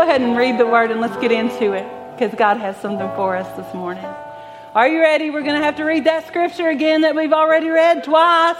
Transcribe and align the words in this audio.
go 0.00 0.06
ahead 0.06 0.22
and 0.22 0.34
read 0.34 0.56
the 0.56 0.66
word 0.66 0.90
and 0.90 0.98
let's 0.98 1.18
get 1.18 1.30
into 1.30 1.74
it 1.74 1.86
because 2.14 2.34
God 2.38 2.56
has 2.56 2.74
something 2.80 3.10
for 3.16 3.36
us 3.36 3.46
this 3.54 3.74
morning. 3.74 4.06
Are 4.74 4.88
you 4.88 4.98
ready? 4.98 5.28
We're 5.28 5.42
going 5.42 5.60
to 5.60 5.62
have 5.62 5.76
to 5.76 5.84
read 5.84 6.04
that 6.04 6.26
scripture 6.26 6.70
again 6.70 7.02
that 7.02 7.14
we've 7.14 7.34
already 7.34 7.68
read 7.68 8.04
twice. 8.04 8.56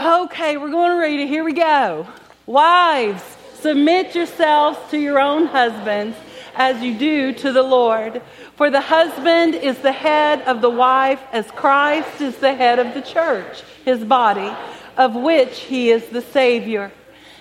Okay, 0.00 0.56
we're 0.56 0.70
going 0.70 0.92
to 0.92 0.96
read 0.96 1.20
it. 1.20 1.28
Here 1.28 1.44
we 1.44 1.52
go. 1.52 2.06
Wives, 2.46 3.22
submit 3.56 4.14
yourselves 4.14 4.78
to 4.90 4.98
your 4.98 5.20
own 5.20 5.44
husbands 5.44 6.16
as 6.54 6.80
you 6.80 6.96
do 6.98 7.34
to 7.34 7.52
the 7.52 7.62
Lord. 7.62 8.22
For 8.56 8.70
the 8.70 8.80
husband 8.80 9.54
is 9.54 9.76
the 9.80 9.92
head 9.92 10.40
of 10.48 10.62
the 10.62 10.70
wife, 10.70 11.22
as 11.30 11.50
Christ 11.50 12.22
is 12.22 12.38
the 12.38 12.54
head 12.54 12.78
of 12.78 12.94
the 12.94 13.02
church, 13.02 13.62
his 13.84 14.02
body, 14.02 14.50
of 14.96 15.14
which 15.14 15.60
he 15.60 15.90
is 15.90 16.06
the 16.06 16.22
Savior. 16.22 16.90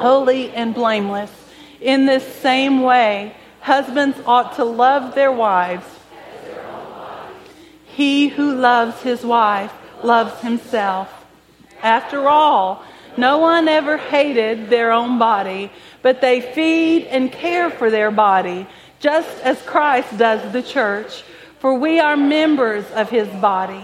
holy 0.00 0.50
and 0.52 0.74
blameless. 0.74 1.30
In 1.80 2.06
this 2.06 2.26
same 2.36 2.82
way, 2.82 3.36
husbands 3.60 4.18
ought 4.26 4.56
to 4.56 4.64
love 4.64 5.14
their 5.14 5.32
wives. 5.32 5.86
He 7.84 8.28
who 8.28 8.54
loves 8.54 9.02
his 9.02 9.24
wife 9.24 9.72
loves 10.02 10.40
himself. 10.40 11.26
After 11.82 12.28
all, 12.28 12.82
no 13.16 13.38
one 13.38 13.68
ever 13.68 13.98
hated 13.98 14.70
their 14.70 14.92
own 14.92 15.18
body, 15.18 15.70
but 16.00 16.20
they 16.20 16.40
feed 16.40 17.04
and 17.06 17.30
care 17.30 17.68
for 17.70 17.90
their 17.90 18.10
body, 18.10 18.66
just 19.00 19.28
as 19.42 19.60
Christ 19.62 20.16
does 20.16 20.52
the 20.52 20.62
church, 20.62 21.22
for 21.58 21.74
we 21.74 22.00
are 22.00 22.16
members 22.16 22.90
of 22.92 23.10
his 23.10 23.28
body. 23.28 23.82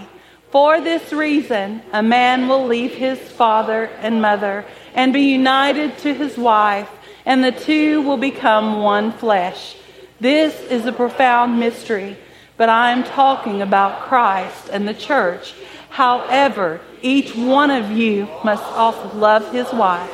For 0.49 0.79
this 0.79 1.11
reason, 1.11 1.81
a 1.91 2.01
man 2.01 2.47
will 2.47 2.65
leave 2.65 2.95
his 2.95 3.19
father 3.19 3.91
and 4.01 4.21
mother 4.21 4.65
and 4.97 5.13
be 5.13 5.21
united 5.21 5.95
to 5.99 6.11
his 6.11 6.37
wife, 6.37 6.89
and 7.23 7.43
the 7.43 7.51
two 7.51 8.01
will 8.01 8.17
become 8.17 8.81
one 8.81 9.11
flesh. 9.11 9.75
This 10.19 10.59
is 10.71 10.87
a 10.87 10.91
profound 10.91 11.59
mystery, 11.59 12.17
but 12.57 12.67
I 12.67 12.91
am 12.91 13.03
talking 13.03 13.61
about 13.61 14.01
Christ 14.01 14.69
and 14.71 14.87
the 14.87 14.95
church. 14.95 15.53
However, 15.89 16.81
each 17.03 17.35
one 17.35 17.69
of 17.69 17.91
you 17.91 18.27
must 18.43 18.63
also 18.63 19.15
love 19.15 19.51
his 19.51 19.71
wife 19.71 20.11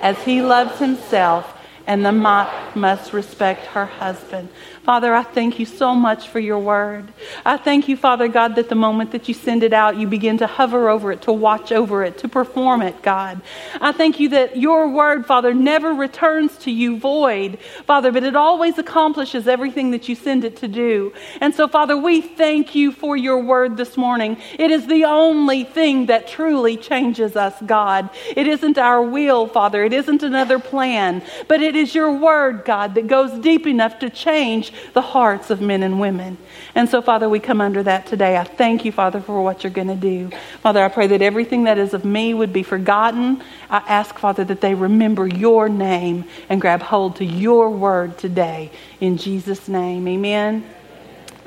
as 0.00 0.16
he 0.22 0.40
loves 0.40 0.78
himself, 0.78 1.52
and 1.88 2.06
the 2.06 2.12
wife 2.12 2.76
must 2.76 3.12
respect 3.12 3.66
her 3.66 3.86
husband. 3.86 4.48
Father, 4.86 5.12
I 5.12 5.24
thank 5.24 5.58
you 5.58 5.66
so 5.66 5.96
much 5.96 6.28
for 6.28 6.38
your 6.38 6.60
word. 6.60 7.12
I 7.44 7.56
thank 7.56 7.88
you, 7.88 7.96
Father 7.96 8.28
God, 8.28 8.54
that 8.54 8.68
the 8.68 8.76
moment 8.76 9.10
that 9.10 9.26
you 9.26 9.34
send 9.34 9.64
it 9.64 9.72
out, 9.72 9.96
you 9.96 10.06
begin 10.06 10.38
to 10.38 10.46
hover 10.46 10.88
over 10.88 11.10
it, 11.10 11.22
to 11.22 11.32
watch 11.32 11.72
over 11.72 12.04
it, 12.04 12.18
to 12.18 12.28
perform 12.28 12.82
it, 12.82 13.02
God. 13.02 13.40
I 13.80 13.90
thank 13.90 14.20
you 14.20 14.28
that 14.28 14.56
your 14.56 14.88
word, 14.88 15.26
Father, 15.26 15.52
never 15.52 15.92
returns 15.92 16.56
to 16.58 16.70
you 16.70 17.00
void, 17.00 17.58
Father, 17.84 18.12
but 18.12 18.22
it 18.22 18.36
always 18.36 18.78
accomplishes 18.78 19.48
everything 19.48 19.90
that 19.90 20.08
you 20.08 20.14
send 20.14 20.44
it 20.44 20.54
to 20.58 20.68
do. 20.68 21.12
And 21.40 21.52
so, 21.52 21.66
Father, 21.66 21.96
we 21.96 22.20
thank 22.20 22.76
you 22.76 22.92
for 22.92 23.16
your 23.16 23.42
word 23.42 23.76
this 23.76 23.96
morning. 23.96 24.36
It 24.56 24.70
is 24.70 24.86
the 24.86 25.04
only 25.04 25.64
thing 25.64 26.06
that 26.06 26.28
truly 26.28 26.76
changes 26.76 27.34
us, 27.34 27.60
God. 27.66 28.08
It 28.36 28.46
isn't 28.46 28.78
our 28.78 29.02
will, 29.02 29.48
Father. 29.48 29.82
It 29.82 29.92
isn't 29.92 30.22
another 30.22 30.60
plan, 30.60 31.24
but 31.48 31.60
it 31.60 31.74
is 31.74 31.92
your 31.92 32.12
word, 32.12 32.64
God, 32.64 32.94
that 32.94 33.08
goes 33.08 33.36
deep 33.40 33.66
enough 33.66 33.98
to 33.98 34.10
change 34.10 34.72
the 34.92 35.02
hearts 35.02 35.50
of 35.50 35.60
men 35.60 35.82
and 35.82 36.00
women. 36.00 36.38
And 36.74 36.88
so, 36.88 37.02
Father, 37.02 37.28
we 37.28 37.40
come 37.40 37.60
under 37.60 37.82
that 37.82 38.06
today. 38.06 38.36
I 38.36 38.44
thank 38.44 38.84
you, 38.84 38.92
Father, 38.92 39.20
for 39.20 39.42
what 39.42 39.64
you're 39.64 39.72
going 39.72 39.88
to 39.88 39.94
do. 39.94 40.30
Father, 40.62 40.84
I 40.84 40.88
pray 40.88 41.06
that 41.08 41.22
everything 41.22 41.64
that 41.64 41.78
is 41.78 41.94
of 41.94 42.04
me 42.04 42.34
would 42.34 42.52
be 42.52 42.62
forgotten. 42.62 43.42
I 43.70 43.78
ask, 43.88 44.18
Father, 44.18 44.44
that 44.44 44.60
they 44.60 44.74
remember 44.74 45.26
your 45.26 45.68
name 45.68 46.24
and 46.48 46.60
grab 46.60 46.82
hold 46.82 47.16
to 47.16 47.24
your 47.24 47.70
word 47.70 48.18
today. 48.18 48.70
In 49.00 49.16
Jesus' 49.16 49.68
name, 49.68 50.06
amen. 50.08 50.64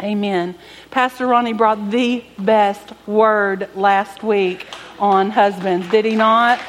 Amen. 0.02 0.56
Pastor 0.92 1.28
Ronnie 1.28 1.54
brought 1.54 1.92
the 1.92 2.24
best 2.38 2.94
word 3.06 3.68
last 3.76 4.24
week 4.24 4.66
on 4.98 5.30
husbands, 5.30 5.90
did 5.90 6.06
he 6.06 6.16
not? 6.16 6.60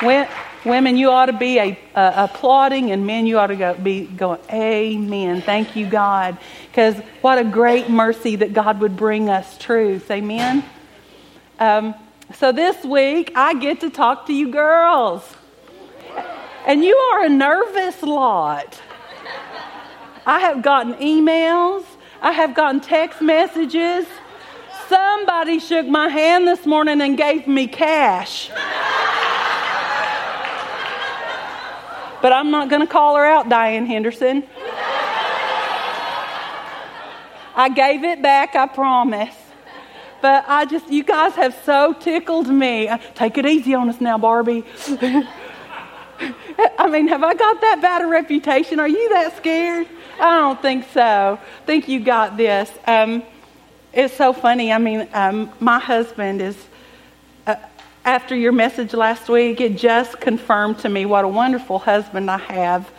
When, 0.00 0.28
Women, 0.64 0.96
you 0.96 1.10
ought 1.10 1.26
to 1.26 1.32
be 1.32 1.58
a, 1.58 1.76
applauding, 1.94 2.92
and 2.92 3.04
men, 3.04 3.26
you 3.26 3.38
ought 3.38 3.48
to 3.48 3.56
go, 3.56 3.74
be 3.74 4.06
going, 4.06 4.40
Amen. 4.52 5.42
Thank 5.42 5.74
you, 5.74 5.86
God. 5.86 6.38
Because 6.68 6.96
what 7.20 7.38
a 7.38 7.44
great 7.44 7.90
mercy 7.90 8.36
that 8.36 8.52
God 8.52 8.80
would 8.80 8.96
bring 8.96 9.28
us 9.28 9.58
truth. 9.58 10.08
Amen. 10.10 10.64
Um, 11.58 11.96
so 12.34 12.52
this 12.52 12.84
week, 12.84 13.32
I 13.34 13.54
get 13.54 13.80
to 13.80 13.90
talk 13.90 14.26
to 14.26 14.32
you 14.32 14.50
girls. 14.52 15.28
And 16.64 16.84
you 16.84 16.96
are 16.96 17.24
a 17.24 17.28
nervous 17.28 18.00
lot. 18.02 18.80
I 20.24 20.38
have 20.38 20.62
gotten 20.62 20.94
emails, 20.94 21.84
I 22.20 22.30
have 22.30 22.54
gotten 22.54 22.80
text 22.80 23.20
messages. 23.20 24.06
Somebody 24.88 25.58
shook 25.58 25.86
my 25.88 26.08
hand 26.08 26.46
this 26.46 26.64
morning 26.66 27.00
and 27.00 27.16
gave 27.16 27.48
me 27.48 27.66
cash. 27.66 28.50
But 32.22 32.32
I'm 32.32 32.50
not 32.52 32.70
going 32.70 32.80
to 32.80 32.86
call 32.86 33.16
her 33.16 33.26
out, 33.26 33.48
Diane 33.48 33.84
Henderson. 33.84 34.44
I 37.54 37.68
gave 37.68 38.04
it 38.04 38.22
back, 38.22 38.54
I 38.54 38.66
promise. 38.66 39.34
But 40.22 40.44
I 40.46 40.64
just, 40.64 40.88
you 40.88 41.02
guys 41.02 41.34
have 41.34 41.60
so 41.64 41.92
tickled 41.92 42.46
me. 42.48 42.88
Take 43.16 43.38
it 43.38 43.44
easy 43.44 43.74
on 43.74 43.88
us 43.88 44.00
now, 44.00 44.18
Barbie. 44.18 44.64
I 46.78 46.88
mean, 46.88 47.08
have 47.08 47.24
I 47.24 47.34
got 47.34 47.60
that 47.60 47.80
bad 47.82 48.02
a 48.02 48.06
reputation? 48.06 48.78
Are 48.78 48.88
you 48.88 49.08
that 49.10 49.36
scared? 49.36 49.88
I 50.20 50.38
don't 50.38 50.62
think 50.62 50.86
so. 50.92 51.40
Think 51.66 51.88
you 51.88 51.98
got 51.98 52.36
this. 52.36 52.70
Um, 52.86 53.24
it's 53.92 54.14
so 54.14 54.32
funny. 54.32 54.72
I 54.72 54.78
mean, 54.78 55.08
um, 55.12 55.50
my 55.58 55.80
husband 55.80 56.40
is 56.40 56.56
after 58.04 58.34
your 58.34 58.52
message 58.52 58.94
last 58.94 59.28
week, 59.28 59.60
it 59.60 59.76
just 59.76 60.20
confirmed 60.20 60.78
to 60.80 60.88
me 60.88 61.04
what 61.04 61.24
a 61.24 61.28
wonderful 61.28 61.78
husband 61.78 62.28
I 62.30 62.38
have. 62.38 62.90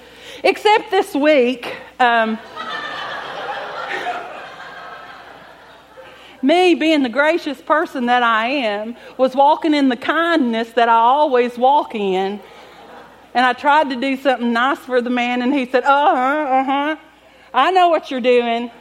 Except 0.44 0.92
this 0.92 1.14
week, 1.14 1.76
um, 2.00 2.40
me 6.42 6.76
being 6.76 7.04
the 7.04 7.10
gracious 7.10 7.62
person 7.62 8.06
that 8.06 8.24
I 8.24 8.48
am, 8.48 8.96
was 9.18 9.36
walking 9.36 9.74
in 9.74 9.90
the 9.90 9.98
kindness 9.98 10.70
that 10.72 10.88
I 10.88 10.96
always 10.96 11.58
walk 11.58 11.96
in. 11.96 12.40
And 13.34 13.46
I 13.46 13.52
tried 13.54 13.90
to 13.90 13.98
do 13.98 14.16
something 14.16 14.54
nice 14.54 14.80
for 14.80 15.02
the 15.02 15.10
man, 15.10 15.42
and 15.42 15.54
he 15.54 15.66
said, 15.66 15.84
Uh 15.84 16.16
huh, 16.16 16.48
uh 16.50 16.64
huh. 16.64 16.96
I 17.54 17.72
know 17.72 17.90
what 17.90 18.10
you're 18.10 18.22
doing. 18.22 18.72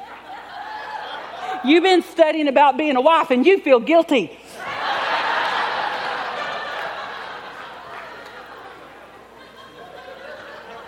You've 1.64 1.84
been 1.84 2.02
studying 2.02 2.48
about 2.48 2.76
being 2.76 2.96
a 2.96 3.00
wife, 3.00 3.30
and 3.30 3.44
you 3.44 3.60
feel 3.60 3.80
guilty. 3.80 4.38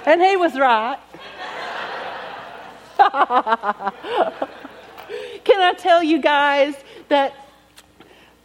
And 0.06 0.20
he 0.20 0.36
was 0.36 0.58
right. 0.58 0.98
Can 5.44 5.60
I 5.60 5.74
tell 5.76 6.02
you 6.02 6.20
guys 6.20 6.74
that 7.08 7.34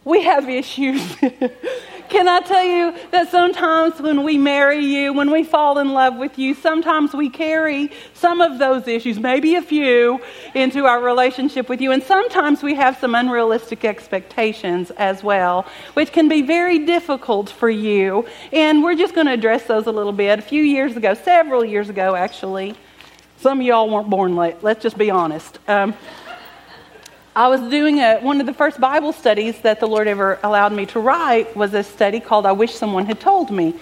we 0.04 0.22
have 0.22 0.48
issues? 0.48 1.16
Can 2.10 2.26
I 2.26 2.40
tell 2.40 2.64
you 2.64 2.92
that 3.12 3.30
sometimes 3.30 4.00
when 4.00 4.24
we 4.24 4.36
marry 4.36 4.84
you, 4.84 5.12
when 5.12 5.30
we 5.30 5.44
fall 5.44 5.78
in 5.78 5.92
love 5.92 6.16
with 6.16 6.40
you, 6.40 6.54
sometimes 6.54 7.14
we 7.14 7.30
carry 7.30 7.92
some 8.14 8.40
of 8.40 8.58
those 8.58 8.88
issues, 8.88 9.20
maybe 9.20 9.54
a 9.54 9.62
few, 9.62 10.20
into 10.52 10.86
our 10.86 11.00
relationship 11.00 11.68
with 11.68 11.80
you. 11.80 11.92
And 11.92 12.02
sometimes 12.02 12.64
we 12.64 12.74
have 12.74 12.98
some 12.98 13.14
unrealistic 13.14 13.84
expectations 13.84 14.90
as 14.96 15.22
well, 15.22 15.66
which 15.94 16.10
can 16.10 16.28
be 16.28 16.42
very 16.42 16.80
difficult 16.80 17.48
for 17.48 17.70
you. 17.70 18.26
And 18.52 18.82
we're 18.82 18.96
just 18.96 19.14
going 19.14 19.28
to 19.28 19.32
address 19.32 19.66
those 19.66 19.86
a 19.86 19.92
little 19.92 20.12
bit. 20.12 20.40
A 20.40 20.42
few 20.42 20.64
years 20.64 20.96
ago, 20.96 21.14
several 21.14 21.64
years 21.64 21.88
ago, 21.88 22.16
actually, 22.16 22.74
some 23.38 23.60
of 23.60 23.66
y'all 23.66 23.88
weren't 23.88 24.10
born 24.10 24.34
late, 24.34 24.56
let's 24.62 24.82
just 24.82 24.98
be 24.98 25.12
honest. 25.12 25.60
Um, 25.68 25.94
I 27.34 27.46
was 27.46 27.60
doing 27.70 28.00
a, 28.00 28.18
one 28.18 28.40
of 28.40 28.46
the 28.46 28.52
first 28.52 28.80
Bible 28.80 29.12
studies 29.12 29.56
that 29.60 29.78
the 29.78 29.86
Lord 29.86 30.08
ever 30.08 30.40
allowed 30.42 30.72
me 30.72 30.84
to 30.86 30.98
write 30.98 31.56
was 31.56 31.72
a 31.74 31.84
study 31.84 32.18
called 32.18 32.44
I 32.44 32.50
Wish 32.50 32.74
Someone 32.74 33.06
Had 33.06 33.20
Told 33.20 33.52
Me. 33.52 33.72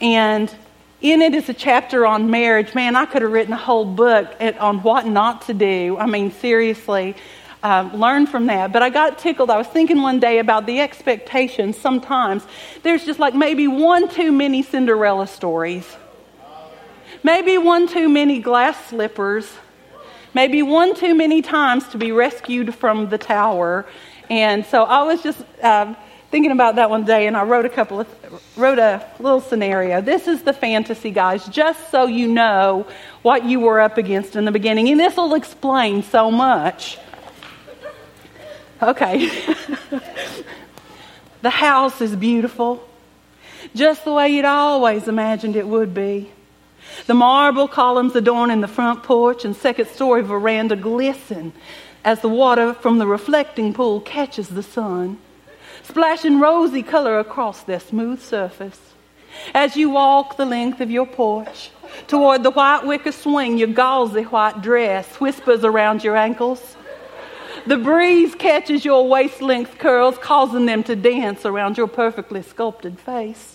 And 0.00 0.54
in 1.00 1.20
it 1.20 1.34
is 1.34 1.48
a 1.48 1.54
chapter 1.54 2.06
on 2.06 2.30
marriage. 2.30 2.72
Man, 2.72 2.94
I 2.94 3.04
could 3.04 3.22
have 3.22 3.32
written 3.32 3.52
a 3.52 3.56
whole 3.56 3.84
book 3.84 4.32
on 4.60 4.80
what 4.82 5.08
not 5.08 5.42
to 5.46 5.54
do. 5.54 5.96
I 5.98 6.06
mean, 6.06 6.30
seriously, 6.30 7.16
um, 7.64 7.96
learn 7.96 8.28
from 8.28 8.46
that. 8.46 8.72
But 8.72 8.84
I 8.84 8.90
got 8.90 9.18
tickled. 9.18 9.50
I 9.50 9.58
was 9.58 9.66
thinking 9.66 10.00
one 10.00 10.20
day 10.20 10.38
about 10.38 10.64
the 10.64 10.78
expectations. 10.78 11.76
Sometimes 11.76 12.46
there's 12.84 13.04
just 13.04 13.18
like 13.18 13.34
maybe 13.34 13.66
one 13.66 14.08
too 14.08 14.30
many 14.30 14.62
Cinderella 14.62 15.26
stories, 15.26 15.96
maybe 17.24 17.58
one 17.58 17.88
too 17.88 18.08
many 18.08 18.38
glass 18.38 18.86
slippers, 18.86 19.50
maybe 20.34 20.62
one 20.62 20.94
too 20.94 21.14
many 21.14 21.42
times 21.42 21.88
to 21.88 21.98
be 21.98 22.12
rescued 22.12 22.74
from 22.74 23.08
the 23.08 23.18
tower. 23.18 23.86
And 24.28 24.66
so 24.66 24.82
I 24.82 25.02
was 25.02 25.22
just. 25.22 25.42
Uh, 25.62 25.94
thinking 26.34 26.50
about 26.50 26.74
that 26.74 26.90
one 26.90 27.04
day 27.04 27.28
and 27.28 27.36
I 27.36 27.44
wrote 27.44 27.64
a 27.64 27.68
couple 27.68 28.00
of 28.00 28.08
wrote 28.56 28.80
a 28.80 29.08
little 29.20 29.40
scenario. 29.40 30.00
This 30.00 30.26
is 30.26 30.42
the 30.42 30.52
fantasy 30.52 31.12
guys 31.12 31.46
just 31.46 31.92
so 31.92 32.06
you 32.06 32.26
know 32.26 32.88
what 33.22 33.44
you 33.44 33.60
were 33.60 33.80
up 33.80 33.98
against 33.98 34.34
in 34.34 34.44
the 34.44 34.50
beginning 34.50 34.88
and 34.88 34.98
this 34.98 35.16
will 35.16 35.34
explain 35.34 36.02
so 36.02 36.32
much. 36.32 36.98
Okay. 38.82 39.28
the 41.42 41.50
house 41.50 42.00
is 42.00 42.16
beautiful. 42.16 42.84
Just 43.76 44.04
the 44.04 44.12
way 44.12 44.30
you'd 44.30 44.44
always 44.44 45.06
imagined 45.06 45.54
it 45.54 45.68
would 45.68 45.94
be. 45.94 46.32
The 47.06 47.14
marble 47.14 47.68
columns 47.68 48.16
adorning 48.16 48.60
the 48.60 48.68
front 48.68 49.02
porch 49.02 49.44
and 49.44 49.54
second 49.54 49.88
story 49.88 50.22
veranda 50.22 50.76
glisten 50.76 51.52
as 52.04 52.20
the 52.20 52.28
water 52.28 52.74
from 52.74 52.98
the 52.98 53.06
reflecting 53.06 53.72
pool 53.72 54.00
catches 54.00 54.48
the 54.48 54.62
sun 54.62 55.18
splashing 55.84 56.40
rosy 56.40 56.82
color 56.82 57.18
across 57.18 57.62
their 57.62 57.80
smooth 57.80 58.20
surface. 58.20 58.80
As 59.54 59.76
you 59.76 59.90
walk 59.90 60.36
the 60.36 60.46
length 60.46 60.80
of 60.80 60.90
your 60.90 61.06
porch 61.06 61.70
toward 62.06 62.42
the 62.42 62.50
white 62.50 62.86
wicker 62.86 63.12
swing, 63.12 63.58
your 63.58 63.68
gauzy 63.68 64.22
white 64.22 64.62
dress 64.62 65.20
whispers 65.20 65.64
around 65.64 66.02
your 66.02 66.16
ankles. 66.16 66.76
The 67.66 67.76
breeze 67.76 68.34
catches 68.34 68.84
your 68.84 69.06
waist 69.08 69.40
length 69.40 69.78
curls, 69.78 70.18
causing 70.18 70.66
them 70.66 70.82
to 70.84 70.96
dance 70.96 71.44
around 71.44 71.76
your 71.76 71.86
perfectly 71.86 72.42
sculpted 72.42 72.98
face. 72.98 73.53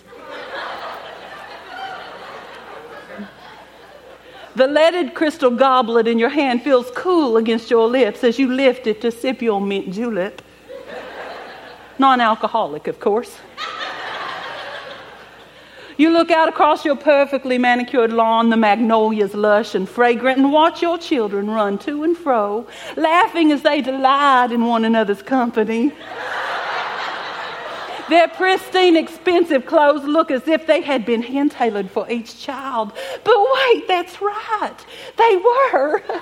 The 4.59 4.67
leaded 4.67 5.13
crystal 5.13 5.51
goblet 5.51 6.05
in 6.05 6.19
your 6.19 6.27
hand 6.27 6.63
feels 6.63 6.91
cool 6.93 7.37
against 7.37 7.71
your 7.71 7.87
lips 7.87 8.25
as 8.25 8.37
you 8.37 8.53
lift 8.53 8.87
it 8.87 8.99
to 8.99 9.09
sip 9.09 9.41
your 9.41 9.61
mint 9.61 9.93
julep 9.93 10.41
non 11.97 12.19
alcoholic, 12.19 12.87
of 12.87 12.99
course. 12.99 13.37
You 15.95 16.09
look 16.09 16.29
out 16.29 16.49
across 16.49 16.83
your 16.83 16.97
perfectly 16.97 17.57
manicured 17.57 18.11
lawn, 18.11 18.49
the 18.49 18.57
magnolias 18.57 19.33
lush 19.33 19.75
and 19.75 19.87
fragrant, 19.87 20.39
and 20.39 20.51
watch 20.51 20.81
your 20.81 20.97
children 20.97 21.49
run 21.49 21.77
to 21.79 22.03
and 22.03 22.17
fro, 22.17 22.67
laughing 22.97 23.53
as 23.53 23.61
they 23.61 23.79
delight 23.79 24.51
in 24.51 24.65
one 24.65 24.83
another's 24.83 25.21
company. 25.21 25.93
Their 28.09 28.27
pristine, 28.27 28.95
expensive 28.95 29.65
clothes 29.67 30.03
look 30.03 30.31
as 30.31 30.47
if 30.47 30.65
they 30.65 30.81
had 30.81 31.05
been 31.05 31.21
hand 31.21 31.51
tailored 31.51 31.91
for 31.91 32.09
each 32.09 32.39
child. 32.39 32.91
But 33.23 33.35
wait, 33.53 33.87
that's 33.87 34.19
right, 34.21 34.77
they 35.15 35.35
were. 35.35 36.01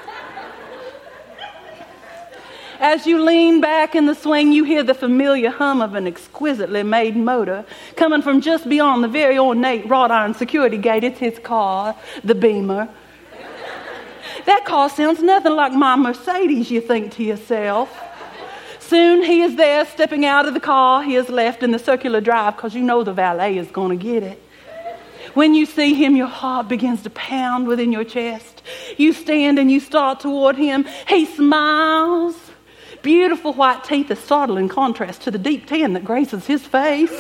As 2.80 3.08
you 3.08 3.24
lean 3.24 3.60
back 3.60 3.96
in 3.96 4.06
the 4.06 4.14
swing, 4.14 4.52
you 4.52 4.64
hear 4.64 4.84
the 4.84 4.94
familiar 4.94 5.50
hum 5.50 5.82
of 5.82 5.96
an 5.96 6.06
exquisitely 6.06 6.84
made 6.84 7.16
motor 7.16 7.66
coming 7.96 8.22
from 8.22 8.40
just 8.40 8.70
beyond 8.70 9.04
the 9.04 9.08
very 9.08 9.40
ornate 9.40 9.90
wrought 9.90 10.12
iron 10.12 10.36
security 10.36 10.78
gate. 10.78 11.04
It's 11.04 11.18
his 11.18 11.40
car, 11.40 11.96
the 12.24 12.36
Beamer. 12.36 12.88
that 14.46 14.64
car 14.66 14.90
sounds 14.90 15.24
nothing 15.24 15.54
like 15.54 15.74
my 15.74 15.96
Mercedes, 15.96 16.70
you 16.70 16.82
think 16.82 17.14
to 17.14 17.24
yourself. 17.24 17.90
Soon 18.88 19.24
he 19.24 19.42
is 19.42 19.56
there 19.56 19.86
stepping 19.86 20.26
out 20.26 20.48
of 20.48 20.54
the 20.54 20.60
car 20.60 21.04
he 21.04 21.16
has 21.16 21.30
left 21.30 21.62
in 21.62 21.72
the 21.72 21.80
circular 21.80 22.22
drive 22.22 22.56
because 22.56 22.74
you 22.74 22.82
know 22.82 23.04
the 23.04 23.14
valet 23.14 23.58
is 23.58 23.68
going 23.68 23.98
to 23.98 24.04
get 24.04 24.24
it. 24.24 24.42
When 25.34 25.54
you 25.54 25.66
see 25.66 25.94
him, 25.94 26.16
your 26.16 26.28
heart 26.28 26.68
begins 26.68 27.04
to 27.04 27.10
pound 27.10 27.68
within 27.68 27.92
your 27.92 28.04
chest. 28.04 28.64
You 28.98 29.14
stand 29.14 29.60
and 29.60 29.70
you 29.70 29.80
start 29.80 30.22
toward 30.22 30.56
him. 30.56 30.86
He 31.08 31.26
smiles 31.26 32.36
beautiful 33.08 33.54
white 33.54 33.84
teeth 33.84 34.12
are 34.12 34.16
startling 34.16 34.66
in 34.66 34.70
contrast 34.70 35.22
to 35.22 35.32
the 35.32 35.38
deep 35.38 35.66
tan 35.66 35.94
that 35.94 36.04
graces 36.04 36.46
his 36.46 36.66
face. 36.66 37.14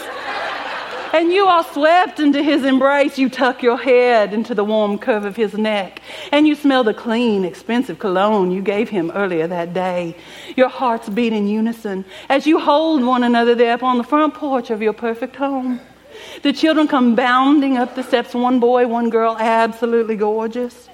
And 1.13 1.31
you 1.31 1.45
are 1.45 1.63
swept 1.63 2.19
into 2.19 2.43
his 2.43 2.63
embrace. 2.63 3.17
You 3.17 3.29
tuck 3.29 3.63
your 3.63 3.77
head 3.77 4.33
into 4.33 4.53
the 4.53 4.63
warm 4.63 4.97
curve 4.97 5.25
of 5.25 5.35
his 5.35 5.53
neck. 5.53 6.01
And 6.31 6.47
you 6.47 6.55
smell 6.55 6.83
the 6.83 6.93
clean, 6.93 7.45
expensive 7.45 7.99
cologne 7.99 8.51
you 8.51 8.61
gave 8.61 8.89
him 8.89 9.11
earlier 9.11 9.47
that 9.47 9.73
day. 9.73 10.15
Your 10.55 10.69
hearts 10.69 11.09
beat 11.09 11.33
in 11.33 11.47
unison 11.47 12.05
as 12.29 12.45
you 12.45 12.59
hold 12.59 13.03
one 13.03 13.23
another 13.23 13.55
there 13.55 13.75
upon 13.75 13.97
the 13.97 14.03
front 14.03 14.33
porch 14.33 14.69
of 14.69 14.81
your 14.81 14.93
perfect 14.93 15.35
home. 15.35 15.79
The 16.41 16.53
children 16.53 16.87
come 16.87 17.15
bounding 17.15 17.77
up 17.77 17.95
the 17.95 18.03
steps, 18.03 18.33
one 18.33 18.59
boy, 18.59 18.87
one 18.87 19.09
girl, 19.09 19.37
absolutely 19.39 20.15
gorgeous. 20.15 20.89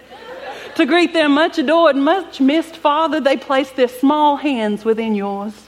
To 0.76 0.86
greet 0.86 1.14
their 1.14 1.30
much 1.30 1.60
adored, 1.60 1.96
much 1.96 2.42
missed 2.42 2.76
father, 2.76 3.20
they 3.20 3.38
place 3.38 3.72
their 3.72 3.88
small 3.88 4.38
hands 4.38 4.84
within 4.84 5.16
yours. 5.16 5.63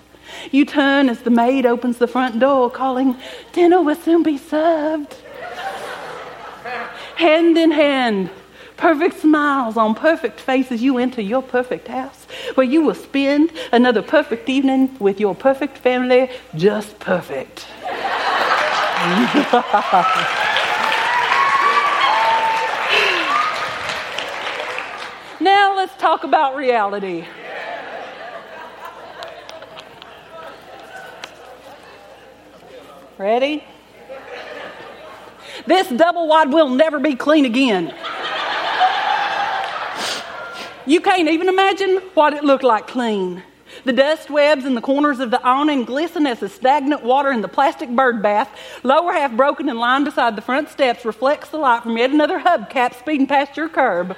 You 0.51 0.65
turn 0.65 1.09
as 1.09 1.21
the 1.21 1.29
maid 1.29 1.65
opens 1.65 1.97
the 1.97 2.07
front 2.07 2.39
door, 2.39 2.69
calling, 2.69 3.15
Dinner 3.53 3.81
will 3.81 3.95
soon 3.95 4.23
be 4.23 4.37
served. 4.37 5.13
hand 7.15 7.57
in 7.57 7.71
hand, 7.71 8.29
perfect 8.77 9.19
smiles 9.19 9.77
on 9.77 9.95
perfect 9.95 10.39
faces, 10.39 10.81
you 10.81 10.97
enter 10.97 11.21
your 11.21 11.41
perfect 11.41 11.87
house 11.87 12.25
where 12.55 12.65
you 12.65 12.83
will 12.83 12.95
spend 12.95 13.51
another 13.71 14.01
perfect 14.01 14.49
evening 14.49 14.95
with 14.99 15.19
your 15.19 15.35
perfect 15.35 15.77
family, 15.77 16.29
just 16.55 16.99
perfect. 16.99 17.67
Now 25.41 25.75
let's 25.75 25.95
talk 25.97 26.23
about 26.23 26.55
reality. 26.55 27.25
Ready? 33.17 33.63
This 35.65 35.87
double 35.87 36.27
wide 36.27 36.51
will 36.51 36.69
never 36.69 36.99
be 36.99 37.15
clean 37.15 37.45
again. 37.45 37.93
You 40.85 41.01
can't 41.01 41.29
even 41.29 41.49
imagine 41.49 41.97
what 42.13 42.33
it 42.33 42.43
looked 42.43 42.63
like 42.63 42.87
clean. 42.87 43.41
The 43.85 43.93
dust 43.93 44.29
webs 44.29 44.65
in 44.65 44.75
the 44.75 44.81
corners 44.81 45.19
of 45.19 45.31
the 45.31 45.41
awning 45.43 45.85
glisten 45.85 46.27
as 46.27 46.39
the 46.39 46.49
stagnant 46.49 47.03
water 47.03 47.31
in 47.31 47.41
the 47.41 47.47
plastic 47.47 47.89
bird 47.89 48.21
bath, 48.21 48.49
lower 48.83 49.13
half 49.13 49.31
broken 49.31 49.69
and 49.69 49.79
lying 49.79 50.03
beside 50.03 50.35
the 50.35 50.41
front 50.41 50.69
steps, 50.69 51.05
reflects 51.05 51.49
the 51.49 51.57
light 51.57 51.83
from 51.83 51.97
yet 51.97 52.11
another 52.11 52.39
hubcap 52.39 52.99
speeding 52.99 53.27
past 53.27 53.55
your 53.57 53.69
curb. 53.69 54.15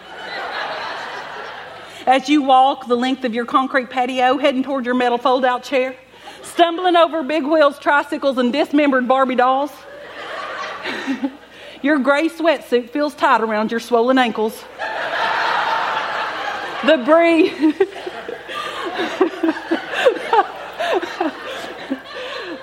As 2.06 2.30
you 2.30 2.42
walk 2.42 2.88
the 2.88 2.96
length 2.96 3.26
of 3.26 3.34
your 3.34 3.46
concrete 3.46 3.90
patio, 3.90 4.38
heading 4.38 4.64
toward 4.64 4.86
your 4.86 4.96
metal 4.96 5.18
fold 5.18 5.46
out 5.46 5.64
chair, 5.64 5.96
stumbling 6.48 6.96
over 6.96 7.24
big 7.24 7.44
wheels, 7.46 7.80
tricycles, 7.80 8.38
and 8.38 8.52
dismembered 8.52 9.08
Barbie 9.08 9.36
dolls. 9.36 9.72
your 11.82 12.00
gray 12.00 12.30
sweatsuit 12.30 12.90
feels 12.90 13.14
tight 13.16 13.42
around 13.42 13.72
your 13.72 13.80
swollen 13.80 14.18
ankles. 14.18 14.64
the 16.86 16.98
breeze. 17.06 17.52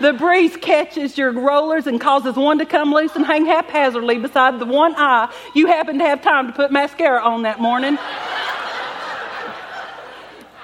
the 0.01 0.13
breeze 0.13 0.57
catches 0.59 1.17
your 1.17 1.33
rollers 1.33 1.87
and 1.87 2.01
causes 2.01 2.37
one 2.37 2.59
to 2.59 2.67
come 2.67 2.93
loose 2.93 3.17
and 3.17 3.25
hang 3.25 3.47
haphazardly 3.47 4.19
beside 4.19 4.59
the 4.59 4.67
one 4.67 4.95
eye 4.97 5.33
you 5.55 5.67
happen 5.67 5.99
to 5.99 6.05
have 6.05 6.21
time 6.21 6.47
to 6.47 6.53
put 6.53 6.71
mascara 6.71 7.23
on 7.23 7.43
that 7.43 7.61
morning. 7.61 7.97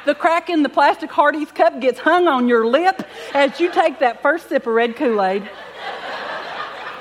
The 0.06 0.14
crack 0.14 0.48
in 0.48 0.62
the 0.62 0.68
plastic 0.68 1.10
Hardee's 1.10 1.52
cup 1.52 1.78
gets 1.80 1.98
hung 1.98 2.26
on 2.26 2.48
your 2.48 2.66
lip 2.66 3.02
as 3.34 3.60
you 3.60 3.70
take 3.70 3.98
that 3.98 4.22
first 4.22 4.48
sip 4.48 4.66
of 4.66 4.72
red 4.72 4.96
Kool 4.96 5.22
Aid. 5.22 5.48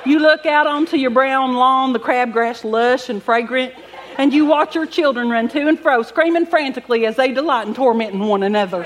You 0.05 0.19
look 0.19 0.45
out 0.45 0.67
onto 0.67 0.97
your 0.97 1.11
brown 1.11 1.55
lawn, 1.55 1.93
the 1.93 1.99
crabgrass 1.99 2.63
lush 2.63 3.09
and 3.09 3.23
fragrant, 3.23 3.73
and 4.17 4.33
you 4.33 4.45
watch 4.45 4.75
your 4.75 4.85
children 4.85 5.29
run 5.29 5.47
to 5.49 5.67
and 5.67 5.79
fro, 5.79 6.03
screaming 6.03 6.45
frantically 6.45 7.05
as 7.05 7.15
they 7.15 7.31
delight 7.31 7.67
in 7.67 7.73
tormenting 7.73 8.19
one 8.19 8.43
another. 8.43 8.85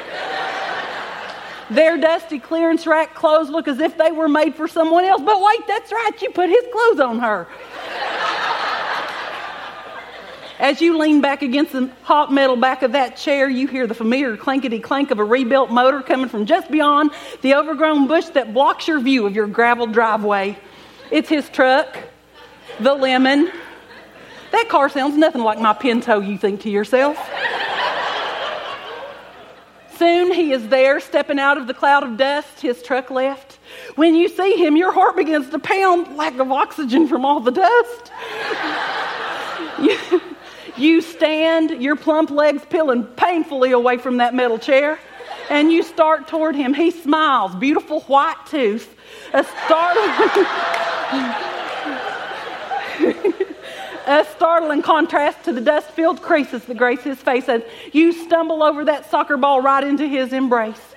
Their 1.69 1.97
dusty 1.97 2.39
clearance 2.39 2.85
rack 2.85 3.15
clothes 3.15 3.49
look 3.49 3.67
as 3.67 3.79
if 3.79 3.97
they 3.97 4.11
were 4.11 4.27
made 4.27 4.53
for 4.55 4.67
someone 4.67 5.05
else, 5.05 5.21
but 5.23 5.41
wait, 5.41 5.61
that's 5.67 5.91
right, 5.91 6.21
you 6.21 6.29
put 6.29 6.49
his 6.49 6.63
clothes 6.71 6.99
on 6.99 7.19
her. 7.19 7.47
As 10.63 10.79
you 10.79 10.97
lean 10.97 11.19
back 11.19 11.41
against 11.41 11.73
the 11.73 11.91
hot 12.03 12.31
metal 12.31 12.55
back 12.55 12.83
of 12.83 12.93
that 12.93 13.17
chair, 13.17 13.49
you 13.49 13.67
hear 13.67 13.85
the 13.85 13.93
familiar 13.93 14.37
clankety 14.37 14.81
clank 14.81 15.11
of 15.11 15.19
a 15.19 15.23
rebuilt 15.23 15.71
motor 15.71 16.01
coming 16.01 16.29
from 16.29 16.45
just 16.45 16.71
beyond 16.71 17.11
the 17.41 17.55
overgrown 17.55 18.07
bush 18.07 18.27
that 18.27 18.53
blocks 18.53 18.87
your 18.87 19.01
view 19.01 19.25
of 19.25 19.35
your 19.35 19.45
gravel 19.45 19.87
driveway. 19.87 20.57
It's 21.11 21.27
his 21.27 21.49
truck, 21.49 21.97
the 22.79 22.93
lemon, 22.93 23.51
That 24.53 24.69
car 24.69 24.87
sounds 24.87 25.17
nothing 25.17 25.41
like 25.41 25.59
my 25.59 25.73
Pinto, 25.73 26.21
you 26.21 26.37
think 26.37 26.61
to 26.61 26.69
yourself. 26.69 27.17
Soon 29.97 30.31
he 30.31 30.53
is 30.53 30.65
there, 30.69 31.01
stepping 31.01 31.39
out 31.39 31.57
of 31.57 31.67
the 31.67 31.73
cloud 31.73 32.03
of 32.03 32.15
dust 32.15 32.61
his 32.61 32.81
truck 32.81 33.11
left. 33.11 33.59
When 33.95 34.15
you 34.15 34.29
see 34.29 34.55
him, 34.55 34.77
your 34.77 34.93
heart 34.93 35.17
begins 35.17 35.49
to 35.49 35.59
pound, 35.59 36.15
lack 36.15 36.39
of 36.39 36.53
oxygen 36.53 37.09
from 37.09 37.25
all 37.25 37.41
the 37.41 37.51
dust. 37.51 38.11
you, 39.81 40.21
you 40.77 41.01
stand, 41.01 41.81
your 41.81 41.95
plump 41.95 42.29
legs 42.29 42.63
peeling 42.69 43.03
painfully 43.03 43.71
away 43.71 43.97
from 43.97 44.17
that 44.17 44.33
metal 44.33 44.57
chair, 44.57 44.99
and 45.49 45.71
you 45.71 45.83
start 45.83 46.27
toward 46.27 46.55
him. 46.55 46.73
He 46.73 46.91
smiles, 46.91 47.55
beautiful 47.55 48.01
white 48.01 48.45
tooth, 48.47 48.95
a 49.33 49.43
startling. 49.43 50.45
a 54.05 54.25
startling 54.35 54.81
contrast 54.81 55.43
to 55.45 55.53
the 55.53 55.61
dust 55.61 55.89
filled 55.91 56.21
creases 56.21 56.63
that 56.65 56.77
grace 56.77 57.01
his 57.01 57.17
face 57.19 57.47
as 57.47 57.61
you 57.93 58.11
stumble 58.11 58.61
over 58.61 58.85
that 58.85 59.09
soccer 59.09 59.37
ball 59.37 59.61
right 59.61 59.83
into 59.83 60.07
his 60.07 60.33
embrace. 60.33 60.92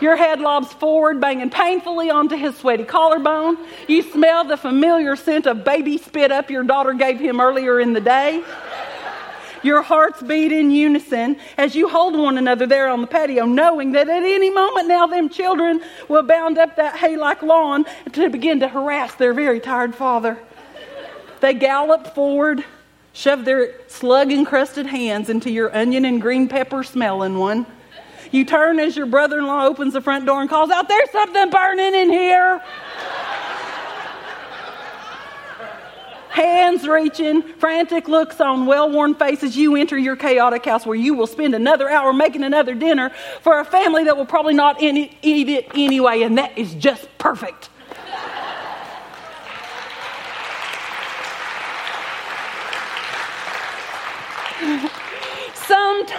Your 0.00 0.16
head 0.16 0.40
lobs 0.40 0.72
forward, 0.72 1.20
banging 1.20 1.50
painfully 1.50 2.10
onto 2.10 2.36
his 2.36 2.56
sweaty 2.56 2.84
collarbone. 2.84 3.58
You 3.86 4.02
smell 4.02 4.44
the 4.44 4.56
familiar 4.56 5.14
scent 5.14 5.46
of 5.46 5.64
baby 5.64 5.98
spit 5.98 6.32
up 6.32 6.50
your 6.50 6.62
daughter 6.62 6.94
gave 6.94 7.20
him 7.20 7.40
earlier 7.40 7.78
in 7.80 7.92
the 7.92 8.00
day. 8.00 8.42
Your 9.62 9.82
hearts 9.82 10.22
beat 10.22 10.52
in 10.52 10.70
unison 10.70 11.36
as 11.58 11.74
you 11.74 11.88
hold 11.88 12.18
one 12.18 12.38
another 12.38 12.66
there 12.66 12.88
on 12.88 13.02
the 13.02 13.06
patio, 13.06 13.44
knowing 13.44 13.92
that 13.92 14.08
at 14.08 14.22
any 14.22 14.48
moment 14.48 14.88
now 14.88 15.06
them 15.06 15.28
children 15.28 15.82
will 16.08 16.22
bound 16.22 16.56
up 16.56 16.76
that 16.76 16.96
hay 16.96 17.16
like 17.16 17.42
lawn 17.42 17.84
to 18.12 18.30
begin 18.30 18.60
to 18.60 18.68
harass 18.68 19.14
their 19.16 19.34
very 19.34 19.60
tired 19.60 19.94
father. 19.94 20.38
They 21.40 21.52
gallop 21.52 22.14
forward, 22.14 22.64
shove 23.12 23.44
their 23.44 23.74
slug 23.88 24.32
encrusted 24.32 24.86
hands 24.86 25.28
into 25.28 25.50
your 25.50 25.74
onion 25.76 26.06
and 26.06 26.22
green 26.22 26.48
pepper 26.48 26.82
smelling 26.82 27.38
one. 27.38 27.66
You 28.30 28.44
turn 28.44 28.78
as 28.78 28.96
your 28.96 29.06
brother 29.06 29.38
in 29.38 29.46
law 29.46 29.66
opens 29.66 29.92
the 29.92 30.00
front 30.00 30.26
door 30.26 30.40
and 30.40 30.48
calls 30.48 30.70
out, 30.70 30.88
There's 30.88 31.10
something 31.10 31.50
burning 31.50 31.94
in 31.94 32.10
here. 32.10 32.62
Hands 36.28 36.86
reaching, 36.86 37.42
frantic 37.42 38.08
looks 38.08 38.40
on 38.40 38.64
well 38.66 38.88
worn 38.88 39.14
faces. 39.14 39.56
You 39.56 39.74
enter 39.74 39.98
your 39.98 40.14
chaotic 40.14 40.64
house 40.64 40.86
where 40.86 40.96
you 40.96 41.14
will 41.14 41.26
spend 41.26 41.56
another 41.56 41.90
hour 41.90 42.12
making 42.12 42.44
another 42.44 42.74
dinner 42.74 43.10
for 43.42 43.58
a 43.58 43.64
family 43.64 44.04
that 44.04 44.16
will 44.16 44.26
probably 44.26 44.54
not 44.54 44.80
eat 44.80 45.16
it 45.22 45.66
anyway, 45.74 46.22
and 46.22 46.38
that 46.38 46.56
is 46.56 46.72
just 46.74 47.06
perfect. 47.18 47.68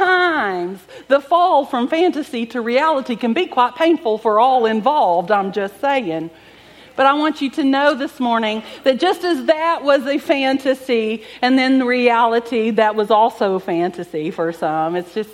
Sometimes 0.02 0.80
the 1.10 1.22
fall 1.22 1.64
from 1.64 1.88
fantasy 1.88 2.48
to 2.48 2.60
reality 2.60 3.16
can 3.16 3.34
be 3.34 3.46
quite 3.46 3.76
painful 3.76 4.18
for 4.18 4.40
all 4.40 4.66
involved, 4.66 5.30
I'm 5.30 5.52
just 5.52 5.80
saying. 5.80 6.32
But 6.96 7.06
I 7.06 7.14
want 7.14 7.40
you 7.40 7.52
to 7.52 7.64
know 7.64 7.94
this 7.94 8.20
morning 8.20 8.64
that 8.84 9.00
just 9.00 9.24
as 9.24 9.46
that 9.46 9.84
was 9.84 10.08
a 10.08 10.18
fantasy, 10.18 11.24
and 11.44 11.56
then 11.56 11.78
the 11.78 11.86
reality 11.86 12.72
that 12.72 12.96
was 12.96 13.12
also 13.12 13.54
a 13.54 13.60
fantasy 13.60 14.32
for 14.32 14.52
some, 14.52 14.96
it's 14.96 15.14
just 15.14 15.30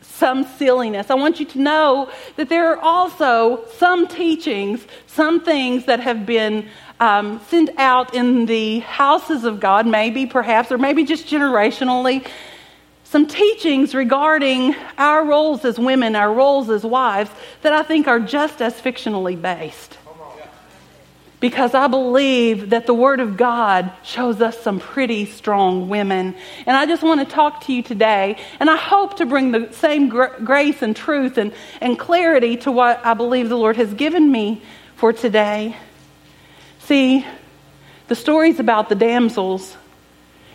some 0.00 0.44
silliness. 0.44 1.10
I 1.10 1.14
want 1.14 1.38
you 1.38 1.44
to 1.46 1.58
know 1.58 2.10
that 2.36 2.48
there 2.48 2.70
are 2.70 2.78
also 2.78 3.66
some 3.76 4.06
teachings, 4.08 4.86
some 5.06 5.44
things 5.44 5.84
that 5.84 6.00
have 6.00 6.24
been 6.24 6.66
um, 6.98 7.42
sent 7.48 7.68
out 7.76 8.14
in 8.14 8.46
the 8.46 8.78
houses 8.78 9.44
of 9.44 9.60
God, 9.60 9.86
maybe, 9.86 10.24
perhaps, 10.24 10.72
or 10.72 10.78
maybe 10.78 11.04
just 11.04 11.26
generationally, 11.26 12.26
some 13.12 13.26
teachings 13.26 13.94
regarding 13.94 14.74
our 14.96 15.22
roles 15.22 15.66
as 15.66 15.78
women, 15.78 16.16
our 16.16 16.32
roles 16.32 16.70
as 16.70 16.82
wives, 16.82 17.30
that 17.60 17.74
I 17.74 17.82
think 17.82 18.08
are 18.08 18.18
just 18.18 18.62
as 18.62 18.72
fictionally 18.80 19.40
based. 19.40 19.98
Because 21.38 21.74
I 21.74 21.88
believe 21.88 22.70
that 22.70 22.86
the 22.86 22.94
Word 22.94 23.20
of 23.20 23.36
God 23.36 23.92
shows 24.02 24.40
us 24.40 24.58
some 24.58 24.80
pretty 24.80 25.26
strong 25.26 25.90
women. 25.90 26.34
And 26.64 26.74
I 26.74 26.86
just 26.86 27.02
want 27.02 27.20
to 27.20 27.26
talk 27.26 27.66
to 27.66 27.74
you 27.74 27.82
today, 27.82 28.38
and 28.58 28.70
I 28.70 28.76
hope 28.76 29.18
to 29.18 29.26
bring 29.26 29.52
the 29.52 29.70
same 29.72 30.08
grace 30.08 30.80
and 30.80 30.96
truth 30.96 31.36
and, 31.36 31.52
and 31.82 31.98
clarity 31.98 32.56
to 32.58 32.72
what 32.72 33.04
I 33.04 33.12
believe 33.12 33.50
the 33.50 33.58
Lord 33.58 33.76
has 33.76 33.92
given 33.92 34.32
me 34.32 34.62
for 34.96 35.12
today. 35.12 35.76
See, 36.78 37.26
the 38.08 38.14
stories 38.14 38.58
about 38.58 38.88
the 38.88 38.94
damsels 38.94 39.76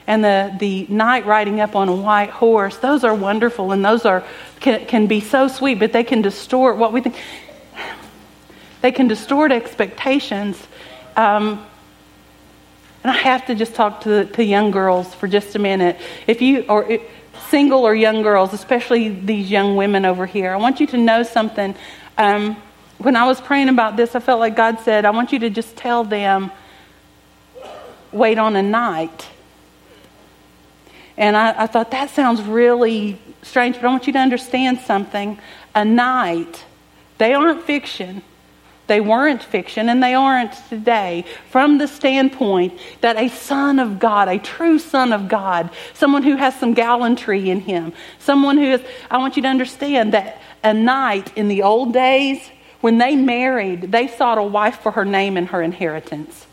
and 0.08 0.24
the, 0.24 0.56
the 0.58 0.88
knight 0.88 1.26
riding 1.26 1.60
up 1.60 1.76
on 1.76 1.90
a 1.90 1.96
white 1.96 2.30
horse, 2.30 2.78
those 2.78 3.04
are 3.04 3.14
wonderful 3.14 3.74
and 3.74 3.84
those 3.84 4.06
are 4.06 4.24
can, 4.62 4.86
can 4.86 5.06
be 5.06 5.20
so 5.20 5.50
sweet, 5.50 5.80
but 5.80 5.92
they 5.92 6.06
can 6.06 6.22
distort 6.22 6.78
what 6.78 6.94
we 6.94 7.02
think. 7.02 7.16
They 8.82 8.92
can 8.92 9.10
distort 9.10 9.52
expectations. 9.52 10.66
Um, 11.18 11.66
and 13.04 13.12
I 13.12 13.18
have 13.18 13.48
to 13.48 13.56
just 13.56 13.76
talk 13.76 14.02
to, 14.02 14.26
to 14.26 14.44
young 14.44 14.72
girls 14.72 15.14
for 15.14 15.28
just 15.28 15.56
a 15.56 15.60
minute. 15.60 15.98
If 16.26 16.42
you, 16.42 16.64
or 16.70 16.90
if, 16.90 17.02
single 17.50 17.86
or 17.86 17.94
young 17.94 18.22
girls, 18.22 18.54
especially 18.54 19.10
these 19.10 19.52
young 19.52 19.76
women 19.76 20.06
over 20.06 20.26
here, 20.26 20.54
I 20.54 20.58
want 20.58 20.80
you 20.80 20.88
to 20.88 20.98
know 20.98 21.24
something. 21.24 21.76
Um, 22.18 22.56
when 22.98 23.16
I 23.16 23.26
was 23.26 23.42
praying 23.42 23.70
about 23.70 23.98
this, 23.98 24.16
I 24.16 24.20
felt 24.20 24.40
like 24.40 24.56
God 24.56 24.80
said, 24.80 25.06
I 25.06 25.10
want 25.10 25.34
you 25.34 25.40
to 25.40 25.50
just 25.50 25.76
tell 25.76 26.04
them, 26.04 26.52
wait 28.12 28.38
on 28.38 28.56
a 28.56 28.64
knight 28.64 29.28
and 31.18 31.36
I, 31.36 31.64
I 31.64 31.68
thought, 31.68 31.92
that 31.92 32.12
sounds 32.12 32.42
really 32.42 33.20
strange, 33.42 33.76
but 33.76 33.86
I 33.86 33.90
want 33.90 34.08
you 34.08 34.14
to 34.14 34.20
understand 34.20 34.80
something. 34.82 35.40
A 35.74 35.84
knight, 35.84 36.64
they 37.18 37.34
aren't 37.34 37.64
fiction. 37.64 38.22
They 38.88 39.02
weren't 39.02 39.44
fiction 39.44 39.90
and 39.90 40.02
they 40.02 40.14
aren't 40.14 40.54
today 40.70 41.26
from 41.52 41.78
the 41.78 41.88
standpoint 41.88 42.80
that 43.02 43.18
a 43.18 43.28
son 43.28 43.80
of 43.80 44.00
God, 44.00 44.30
a 44.30 44.40
true 44.40 44.80
son 44.80 45.12
of 45.12 45.28
God, 45.28 45.70
someone 45.94 46.24
who 46.24 46.38
has 46.38 46.58
some 46.58 46.74
gallantry 46.74 47.50
in 47.50 47.60
him, 47.60 47.92
someone 48.20 48.58
who 48.58 48.64
is, 48.64 48.82
I 49.12 49.18
want 49.18 49.36
you 49.36 49.42
to 49.42 49.48
understand 49.50 50.14
that 50.14 50.42
a 50.64 50.74
knight 50.74 51.38
in 51.38 51.50
the 51.50 51.64
old 51.64 51.94
days, 51.94 52.50
when 52.80 52.98
they 52.98 53.18
married, 53.18 53.92
they 53.92 54.08
sought 54.08 54.38
a 54.38 54.44
wife 54.44 54.80
for 54.80 54.94
her 54.94 55.04
name 55.04 55.36
and 55.36 55.50
her 55.50 55.62
inheritance. 55.62 56.47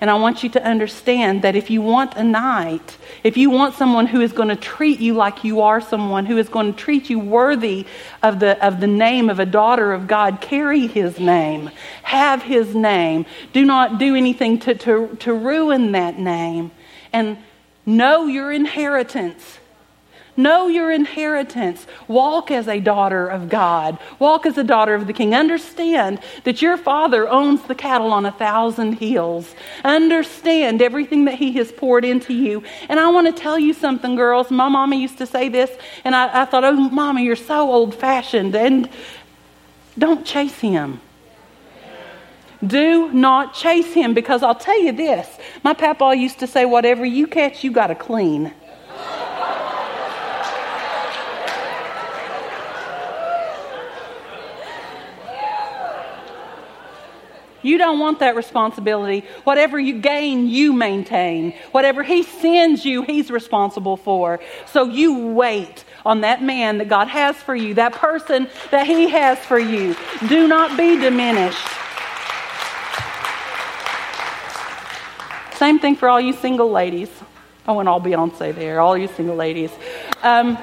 And 0.00 0.08
I 0.10 0.14
want 0.14 0.42
you 0.42 0.48
to 0.50 0.64
understand 0.64 1.42
that 1.42 1.54
if 1.54 1.68
you 1.68 1.82
want 1.82 2.16
a 2.16 2.24
knight, 2.24 2.96
if 3.22 3.36
you 3.36 3.50
want 3.50 3.74
someone 3.74 4.06
who 4.06 4.22
is 4.22 4.32
going 4.32 4.48
to 4.48 4.56
treat 4.56 4.98
you 4.98 5.12
like 5.12 5.44
you 5.44 5.60
are 5.60 5.80
someone, 5.80 6.24
who 6.24 6.38
is 6.38 6.48
going 6.48 6.72
to 6.72 6.78
treat 6.78 7.10
you 7.10 7.18
worthy 7.18 7.86
of 8.22 8.40
the, 8.40 8.64
of 8.66 8.80
the 8.80 8.86
name 8.86 9.28
of 9.28 9.38
a 9.38 9.46
daughter 9.46 9.92
of 9.92 10.06
God, 10.06 10.40
carry 10.40 10.86
his 10.86 11.20
name, 11.20 11.70
have 12.02 12.42
his 12.42 12.74
name. 12.74 13.26
Do 13.52 13.64
not 13.64 13.98
do 13.98 14.16
anything 14.16 14.58
to, 14.60 14.74
to, 14.74 15.16
to 15.20 15.34
ruin 15.34 15.92
that 15.92 16.18
name. 16.18 16.70
And 17.12 17.36
know 17.84 18.26
your 18.26 18.50
inheritance. 18.50 19.59
Know 20.36 20.68
your 20.68 20.90
inheritance. 20.90 21.86
Walk 22.08 22.50
as 22.50 22.68
a 22.68 22.80
daughter 22.80 23.26
of 23.26 23.48
God. 23.48 23.98
Walk 24.18 24.46
as 24.46 24.56
a 24.56 24.64
daughter 24.64 24.94
of 24.94 25.06
the 25.06 25.12
King. 25.12 25.34
Understand 25.34 26.20
that 26.44 26.62
your 26.62 26.76
Father 26.76 27.28
owns 27.28 27.62
the 27.62 27.74
cattle 27.74 28.12
on 28.12 28.24
a 28.26 28.32
thousand 28.32 28.94
hills. 28.94 29.54
Understand 29.84 30.80
everything 30.80 31.24
that 31.26 31.34
He 31.34 31.52
has 31.52 31.72
poured 31.72 32.04
into 32.04 32.32
you. 32.32 32.62
And 32.88 33.00
I 33.00 33.08
want 33.08 33.26
to 33.26 33.32
tell 33.32 33.58
you 33.58 33.72
something, 33.72 34.14
girls. 34.14 34.50
My 34.50 34.68
mama 34.68 34.96
used 34.96 35.18
to 35.18 35.26
say 35.26 35.48
this, 35.48 35.70
and 36.04 36.14
I, 36.14 36.42
I 36.42 36.44
thought, 36.44 36.64
oh, 36.64 36.74
mama, 36.74 37.20
you're 37.20 37.36
so 37.36 37.70
old 37.70 37.94
fashioned. 37.94 38.54
And 38.54 38.88
don't 39.98 40.24
chase 40.24 40.58
Him. 40.58 41.00
Do 42.64 43.10
not 43.12 43.54
chase 43.54 43.94
him 43.94 44.12
because 44.12 44.42
I'll 44.42 44.54
tell 44.54 44.78
you 44.78 44.92
this. 44.92 45.26
My 45.64 45.72
papa 45.72 46.14
used 46.14 46.40
to 46.40 46.46
say, 46.46 46.66
whatever 46.66 47.06
you 47.06 47.26
catch, 47.26 47.64
you 47.64 47.72
got 47.72 47.86
to 47.86 47.94
clean. 47.94 48.52
You 57.62 57.78
don't 57.78 57.98
want 57.98 58.20
that 58.20 58.36
responsibility. 58.36 59.24
Whatever 59.44 59.78
you 59.78 60.00
gain, 60.00 60.48
you 60.48 60.72
maintain. 60.72 61.52
Whatever 61.72 62.02
He 62.02 62.22
sends 62.22 62.84
you, 62.84 63.02
He's 63.02 63.30
responsible 63.30 63.96
for. 63.96 64.40
So 64.66 64.84
you 64.84 65.28
wait 65.28 65.84
on 66.04 66.22
that 66.22 66.42
man 66.42 66.78
that 66.78 66.88
God 66.88 67.08
has 67.08 67.36
for 67.36 67.54
you, 67.54 67.74
that 67.74 67.92
person 67.92 68.48
that 68.70 68.86
He 68.86 69.08
has 69.08 69.38
for 69.38 69.58
you. 69.58 69.94
Do 70.28 70.48
not 70.48 70.76
be 70.76 70.98
diminished. 70.98 71.66
Same 75.54 75.78
thing 75.78 75.94
for 75.94 76.08
all 76.08 76.20
you 76.20 76.32
single 76.32 76.70
ladies. 76.70 77.10
I 77.66 77.72
want 77.72 77.86
all 77.86 78.00
Beyonce 78.00 78.54
there, 78.54 78.80
all 78.80 78.96
you 78.96 79.08
single 79.08 79.36
ladies. 79.36 79.70
Um, 80.22 80.56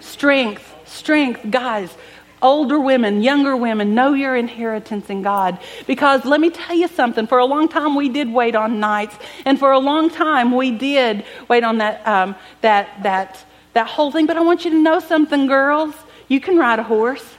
strength, 0.00 0.72
strength, 0.86 1.50
guys 1.50 1.94
older 2.42 2.78
women, 2.78 3.22
younger 3.22 3.56
women, 3.56 3.94
know 3.94 4.14
your 4.14 4.36
inheritance 4.36 5.10
in 5.10 5.22
God. 5.22 5.58
Because 5.86 6.24
let 6.24 6.40
me 6.40 6.50
tell 6.50 6.76
you 6.76 6.88
something. 6.88 7.26
For 7.26 7.38
a 7.38 7.44
long 7.44 7.68
time, 7.68 7.94
we 7.94 8.08
did 8.08 8.32
wait 8.32 8.54
on 8.54 8.80
knights, 8.80 9.16
and 9.44 9.58
for 9.58 9.72
a 9.72 9.78
long 9.78 10.10
time, 10.10 10.54
we 10.54 10.70
did 10.70 11.24
wait 11.48 11.64
on 11.64 11.78
that 11.78 12.06
um, 12.06 12.34
that 12.60 13.02
that 13.02 13.44
that 13.72 13.86
whole 13.86 14.10
thing. 14.10 14.26
But 14.26 14.36
I 14.36 14.40
want 14.40 14.64
you 14.64 14.70
to 14.72 14.78
know 14.78 15.00
something, 15.00 15.46
girls. 15.46 15.94
You 16.28 16.40
can 16.40 16.56
ride 16.56 16.78
a 16.78 16.84
horse. 16.84 17.36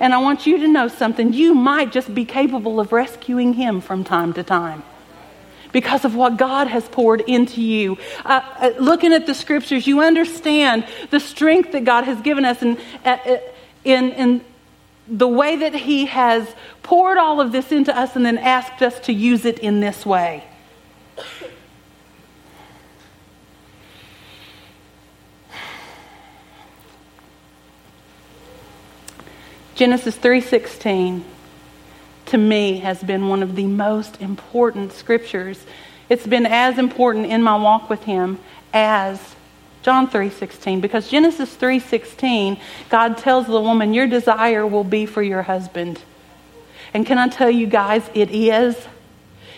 And 0.00 0.14
I 0.14 0.18
want 0.18 0.46
you 0.46 0.58
to 0.58 0.68
know 0.68 0.86
something. 0.86 1.32
You 1.32 1.54
might 1.54 1.90
just 1.90 2.14
be 2.14 2.24
capable 2.24 2.78
of 2.78 2.92
rescuing 2.92 3.54
him 3.54 3.80
from 3.80 4.04
time 4.04 4.32
to 4.34 4.44
time 4.44 4.84
because 5.72 6.04
of 6.04 6.14
what 6.14 6.36
God 6.36 6.66
has 6.66 6.88
poured 6.88 7.20
into 7.22 7.60
you. 7.60 7.98
Uh, 8.24 8.40
uh, 8.58 8.72
looking 8.78 9.12
at 9.12 9.26
the 9.26 9.34
scriptures, 9.34 9.86
you 9.86 10.00
understand 10.00 10.86
the 11.10 11.20
strength 11.20 11.72
that 11.72 11.84
God 11.84 12.04
has 12.04 12.20
given 12.20 12.44
us 12.44 12.62
and 12.62 12.78
uh, 13.04 13.18
uh, 13.26 13.38
in, 13.84 14.12
in 14.12 14.44
the 15.06 15.28
way 15.28 15.56
that 15.56 15.74
He 15.74 16.06
has 16.06 16.54
poured 16.82 17.18
all 17.18 17.40
of 17.40 17.52
this 17.52 17.72
into 17.72 17.96
us 17.96 18.16
and 18.16 18.24
then 18.24 18.38
asked 18.38 18.82
us 18.82 18.98
to 19.00 19.12
use 19.12 19.44
it 19.44 19.58
in 19.58 19.80
this 19.80 20.04
way. 20.04 20.44
Genesis 29.74 30.16
3:16 30.16 31.37
to 32.28 32.38
me 32.38 32.78
has 32.78 33.02
been 33.02 33.28
one 33.28 33.42
of 33.42 33.56
the 33.56 33.66
most 33.66 34.20
important 34.20 34.92
scriptures. 34.92 35.64
It's 36.08 36.26
been 36.26 36.46
as 36.46 36.78
important 36.78 37.26
in 37.26 37.42
my 37.42 37.56
walk 37.56 37.90
with 37.90 38.04
him 38.04 38.38
as 38.72 39.34
John 39.82 40.08
3:16 40.08 40.80
because 40.80 41.08
Genesis 41.08 41.54
3:16 41.54 42.58
God 42.88 43.18
tells 43.18 43.46
the 43.46 43.60
woman 43.60 43.94
your 43.94 44.06
desire 44.06 44.66
will 44.66 44.84
be 44.84 45.06
for 45.06 45.22
your 45.22 45.42
husband. 45.42 46.00
And 46.94 47.06
can 47.06 47.18
I 47.18 47.28
tell 47.28 47.50
you 47.50 47.66
guys 47.66 48.08
it 48.14 48.30
is 48.30 48.76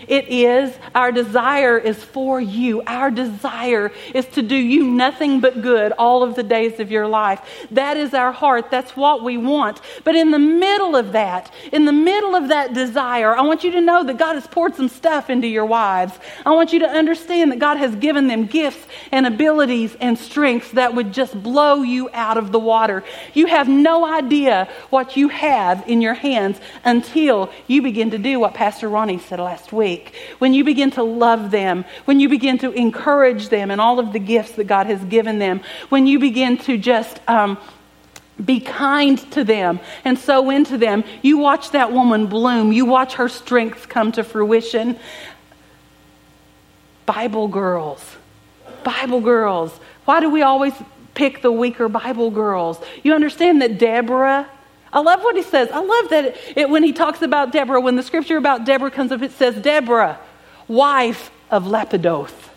it 0.09 0.29
is. 0.29 0.75
Our 0.95 1.13
desire 1.13 1.77
is 1.79 2.03
for 2.03 2.41
you. 2.41 2.83
Our 2.87 3.11
desire 3.11 3.93
is 4.15 4.27
to 4.27 4.43
do 4.43 4.55
you 4.55 4.85
nothing 4.85 5.41
but 5.41 5.63
good 5.63 5.93
all 5.93 6.23
of 6.23 6.35
the 6.35 6.43
days 6.43 6.81
of 6.81 6.91
your 6.91 7.07
life. 7.07 7.41
That 7.71 7.97
is 7.97 8.15
our 8.15 8.33
heart. 8.33 8.71
That's 8.71 8.97
what 8.97 9.23
we 9.23 9.37
want. 9.37 9.81
But 10.05 10.17
in 10.17 10.31
the 10.31 10.39
middle 10.39 10.97
of 10.97 11.13
that, 11.13 11.53
in 11.73 11.85
the 11.85 11.93
middle 11.93 12.35
of 12.35 12.49
that 12.49 12.73
desire, 12.73 13.37
I 13.37 13.43
want 13.43 13.65
you 13.65 13.73
to 13.73 13.81
know 13.81 14.05
that 14.05 14.17
God 14.19 14.35
has 14.35 14.47
poured 14.47 14.75
some 14.75 14.89
stuff 14.89 15.31
into 15.31 15.47
your 15.47 15.67
wives. 15.67 16.19
I 16.47 16.53
want 16.53 16.73
you 16.73 16.81
to 16.81 16.89
understand 16.89 17.53
that 17.53 17.59
God 17.59 17.77
has 17.77 17.95
given 17.97 18.27
them 18.27 18.47
gifts 18.47 18.87
and 19.13 19.27
abilities 19.27 19.97
and 20.01 20.19
strengths 20.19 20.71
that 20.73 20.95
would 20.95 21.13
just 21.13 21.41
blow 21.43 21.83
you 21.83 22.09
out 22.13 22.39
of 22.39 22.53
the 22.53 22.59
water. 22.59 23.05
You 23.35 23.47
have 23.47 23.69
no 23.69 24.05
idea 24.05 24.69
what 24.91 25.17
you 25.17 25.29
have 25.29 25.87
in 25.87 26.01
your 26.01 26.15
hands 26.15 26.59
until 26.85 27.51
you 27.67 27.83
begin 27.83 28.11
to 28.13 28.19
do 28.19 28.41
what 28.41 28.55
Pastor 28.55 28.89
Ronnie 28.89 29.19
said 29.19 29.41
last 29.41 29.73
week 29.73 29.90
week, 29.91 30.15
when 30.39 30.55
you 30.55 30.65
begin 30.65 30.91
to 30.93 31.03
love 31.03 31.51
them, 31.51 31.85
when 32.05 32.21
you 32.21 32.29
begin 32.29 32.59
to 32.59 32.71
encourage 32.73 33.49
them 33.49 33.71
and 33.71 33.81
all 33.81 33.99
of 33.99 34.13
the 34.13 34.19
gifts 34.19 34.53
that 34.53 34.65
God 34.65 34.87
has 34.87 35.03
given 35.05 35.39
them, 35.39 35.61
when 35.89 36.07
you 36.07 36.19
begin 36.19 36.59
to 36.59 36.79
just 36.79 37.21
um, 37.29 37.59
be 38.43 38.61
kind 38.61 39.19
to 39.33 39.45
them 39.45 39.81
and 40.05 40.19
sow 40.19 40.51
into 40.51 40.79
them, 40.79 41.05
you 41.23 41.39
watch 41.39 41.71
that 41.71 41.93
woman 41.93 42.27
bloom. 42.27 42.73
You 42.73 42.87
watch 42.87 43.15
her 43.15 43.29
strength 43.29 43.89
come 43.89 44.13
to 44.13 44.23
fruition. 44.25 44.99
Bible 47.07 47.49
girls. 47.49 48.17
Bible 48.85 49.21
girls. 49.21 49.73
Why 50.05 50.21
do 50.21 50.31
we 50.31 50.43
always 50.43 50.75
pick 51.15 51.43
the 51.43 51.53
weaker 51.53 51.89
Bible 51.89 52.31
girls? 52.31 52.81
You 53.03 53.15
understand 53.15 53.61
that 53.63 53.79
Deborah 53.79 54.49
I 54.93 55.01
love 55.01 55.21
what 55.21 55.37
he 55.37 55.43
says. 55.43 55.71
I 55.71 55.81
love 55.81 56.11
that 56.11 56.25
it, 56.25 56.53
it, 56.57 56.71
when 56.71 56.83
he 56.83 56.93
talks 56.93 57.23
about 57.23 57.53
Deborah, 57.53 57.81
when 57.81 57.97
the 57.97 58.03
scripture 58.03 58.37
about 58.37 58.65
Deborah 58.65 58.91
comes 58.91 59.13
up, 59.13 59.23
it 59.23 59.33
says, 59.33 59.57
Deborah, 59.57 60.19
wife 60.67 61.31
of 61.51 61.65
Lapidoth, 61.65 62.51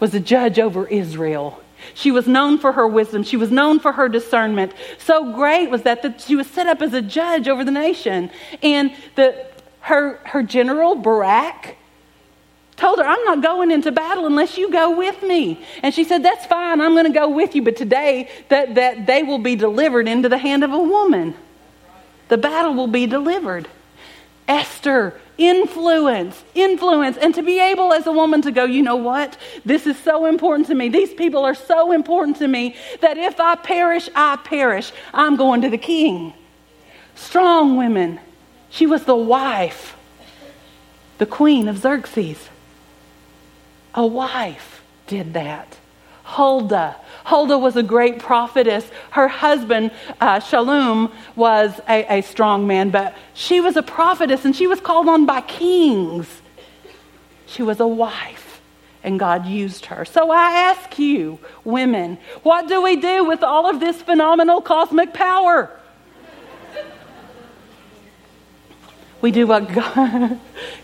was 0.00 0.14
a 0.14 0.20
judge 0.20 0.58
over 0.58 0.86
Israel. 0.86 1.62
She 1.94 2.10
was 2.10 2.26
known 2.26 2.58
for 2.58 2.72
her 2.72 2.86
wisdom. 2.86 3.22
She 3.22 3.36
was 3.36 3.50
known 3.50 3.78
for 3.80 3.92
her 3.92 4.08
discernment. 4.08 4.72
So 4.98 5.32
great 5.32 5.70
was 5.70 5.82
that 5.82 6.02
that 6.02 6.20
she 6.20 6.36
was 6.36 6.46
set 6.46 6.66
up 6.66 6.82
as 6.82 6.92
a 6.92 7.02
judge 7.02 7.48
over 7.48 7.64
the 7.64 7.70
nation. 7.70 8.30
And 8.62 8.92
the, 9.14 9.46
her, 9.80 10.20
her 10.24 10.42
general, 10.42 10.94
Barak, 10.94 11.77
told 12.78 12.98
her, 12.98 13.04
I'm 13.04 13.22
not 13.24 13.42
going 13.42 13.70
into 13.70 13.92
battle 13.92 14.26
unless 14.26 14.56
you 14.56 14.70
go 14.70 14.96
with 14.96 15.22
me. 15.22 15.62
And 15.82 15.92
she 15.92 16.04
said, 16.04 16.22
That's 16.22 16.46
fine, 16.46 16.80
I'm 16.80 16.92
going 16.92 17.12
to 17.12 17.18
go 17.18 17.28
with 17.28 17.54
you, 17.54 17.62
but 17.62 17.76
today 17.76 18.30
that, 18.48 18.76
that 18.76 19.06
they 19.06 19.22
will 19.22 19.38
be 19.38 19.56
delivered 19.56 20.08
into 20.08 20.28
the 20.28 20.38
hand 20.38 20.64
of 20.64 20.72
a 20.72 20.78
woman. 20.78 21.34
The 22.28 22.38
battle 22.38 22.74
will 22.74 22.88
be 22.88 23.06
delivered. 23.06 23.68
Esther, 24.46 25.20
influence, 25.36 26.42
influence, 26.54 27.16
and 27.18 27.34
to 27.34 27.42
be 27.42 27.60
able 27.60 27.92
as 27.92 28.06
a 28.06 28.12
woman 28.12 28.40
to 28.42 28.50
go, 28.50 28.64
you 28.64 28.82
know 28.82 28.96
what? 28.96 29.36
This 29.64 29.86
is 29.86 29.98
so 29.98 30.26
important 30.26 30.68
to 30.68 30.74
me. 30.74 30.88
These 30.88 31.14
people 31.14 31.44
are 31.44 31.54
so 31.54 31.92
important 31.92 32.38
to 32.38 32.48
me 32.48 32.74
that 33.02 33.18
if 33.18 33.38
I 33.40 33.56
perish, 33.56 34.08
I 34.14 34.36
perish. 34.36 34.90
I'm 35.12 35.36
going 35.36 35.62
to 35.62 35.70
the 35.70 35.78
king. 35.78 36.32
Strong 37.14 37.76
women. 37.76 38.20
She 38.70 38.86
was 38.86 39.04
the 39.04 39.16
wife, 39.16 39.96
the 41.18 41.26
queen 41.26 41.68
of 41.68 41.78
Xerxes. 41.78 42.48
A 43.94 44.06
wife 44.06 44.82
did 45.06 45.34
that. 45.34 45.78
Huldah. 46.24 46.96
Huldah 47.24 47.58
was 47.58 47.76
a 47.76 47.82
great 47.82 48.18
prophetess. 48.18 48.90
Her 49.10 49.28
husband, 49.28 49.90
uh, 50.20 50.40
Shallum, 50.40 51.10
was 51.36 51.80
a, 51.88 52.18
a 52.18 52.22
strong 52.22 52.66
man, 52.66 52.90
but 52.90 53.16
she 53.32 53.62
was 53.62 53.76
a 53.76 53.82
prophetess 53.82 54.44
and 54.44 54.54
she 54.54 54.66
was 54.66 54.78
called 54.78 55.08
on 55.08 55.24
by 55.24 55.40
kings. 55.40 56.42
She 57.46 57.62
was 57.62 57.80
a 57.80 57.86
wife, 57.86 58.60
and 59.02 59.18
God 59.18 59.46
used 59.46 59.86
her. 59.86 60.04
So 60.04 60.30
I 60.30 60.50
ask 60.52 60.98
you, 60.98 61.38
women, 61.64 62.18
what 62.42 62.68
do 62.68 62.82
we 62.82 62.96
do 62.96 63.24
with 63.24 63.42
all 63.42 63.68
of 63.68 63.80
this 63.80 64.02
phenomenal 64.02 64.60
cosmic 64.60 65.14
power? 65.14 65.77
We 69.20 69.32
do 69.32 69.46
what 69.46 69.68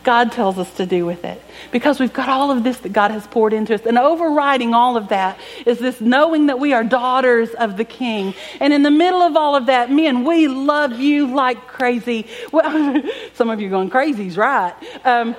God, 0.04 0.32
tells 0.32 0.58
us 0.58 0.72
to 0.76 0.86
do 0.86 1.06
with 1.06 1.24
it. 1.24 1.40
Because 1.70 2.00
we've 2.00 2.12
got 2.12 2.28
all 2.28 2.50
of 2.50 2.64
this 2.64 2.78
that 2.78 2.92
God 2.92 3.10
has 3.10 3.26
poured 3.26 3.52
into 3.52 3.74
us. 3.74 3.82
And 3.86 3.96
overriding 3.96 4.74
all 4.74 4.96
of 4.96 5.08
that 5.08 5.38
is 5.64 5.78
this 5.78 6.00
knowing 6.00 6.46
that 6.46 6.58
we 6.58 6.72
are 6.72 6.82
daughters 6.82 7.50
of 7.50 7.76
the 7.76 7.84
King. 7.84 8.34
And 8.60 8.72
in 8.72 8.82
the 8.82 8.90
middle 8.90 9.22
of 9.22 9.36
all 9.36 9.54
of 9.54 9.66
that, 9.66 9.90
men, 9.90 10.24
we 10.24 10.48
love 10.48 10.98
you 10.98 11.32
like 11.34 11.68
crazy. 11.68 12.26
Well, 12.52 13.02
some 13.34 13.50
of 13.50 13.60
you 13.60 13.68
are 13.68 13.70
going, 13.70 13.90
crazy's 13.90 14.36
right. 14.36 14.74
Um, 15.04 15.36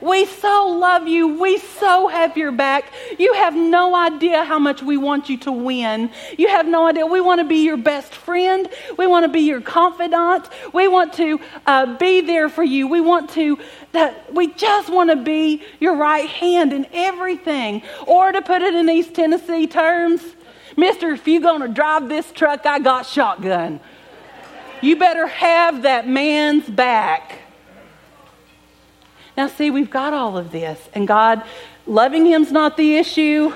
we 0.00 0.26
so 0.26 0.68
love 0.68 1.06
you. 1.08 1.38
We 1.38 1.58
so 1.58 2.08
have 2.08 2.36
your 2.36 2.52
back. 2.52 2.92
You 3.18 3.32
have 3.34 3.54
no 3.54 3.94
idea 3.94 4.44
how 4.44 4.58
much 4.58 4.82
we 4.82 4.96
want 4.96 5.28
you 5.28 5.38
to 5.38 5.52
win. 5.52 6.10
You 6.36 6.48
have 6.48 6.66
no 6.66 6.86
idea. 6.86 7.06
We 7.06 7.20
want 7.20 7.40
to 7.40 7.46
be 7.46 7.64
your 7.64 7.76
best 7.76 8.14
friend. 8.14 8.68
We 8.98 9.06
want 9.06 9.24
to 9.24 9.28
be 9.28 9.40
your 9.40 9.60
confidant. 9.60 10.48
We 10.72 10.88
want 10.88 11.12
to 11.14 11.40
uh, 11.66 11.96
be 11.96 12.20
there 12.20 12.48
for 12.48 12.64
you. 12.64 12.88
We 12.88 13.00
want 13.00 13.30
to, 13.30 13.58
that 13.92 14.34
we 14.34 14.52
just 14.54 14.90
want 14.90 15.10
to 15.10 15.16
be 15.16 15.62
your 15.80 15.96
right 15.96 16.28
hand 16.28 16.72
in 16.72 16.86
everything. 16.92 17.82
Or 18.06 18.32
to 18.32 18.42
put 18.42 18.62
it 18.62 18.74
in 18.74 18.88
East 18.88 19.14
Tennessee 19.14 19.66
terms, 19.66 20.22
Mister, 20.76 21.12
if 21.12 21.26
you're 21.26 21.40
going 21.40 21.62
to 21.62 21.68
drive 21.68 22.08
this 22.08 22.30
truck, 22.32 22.66
I 22.66 22.78
got 22.78 23.06
shotgun. 23.06 23.80
You 24.82 24.96
better 24.96 25.26
have 25.26 25.82
that 25.82 26.06
man's 26.06 26.68
back. 26.68 27.40
Now, 29.36 29.48
see, 29.48 29.70
we've 29.70 29.90
got 29.90 30.14
all 30.14 30.38
of 30.38 30.50
this, 30.50 30.88
and 30.94 31.06
God, 31.06 31.42
loving 31.86 32.24
Him's 32.24 32.50
not 32.50 32.76
the 32.76 32.96
issue 32.96 33.52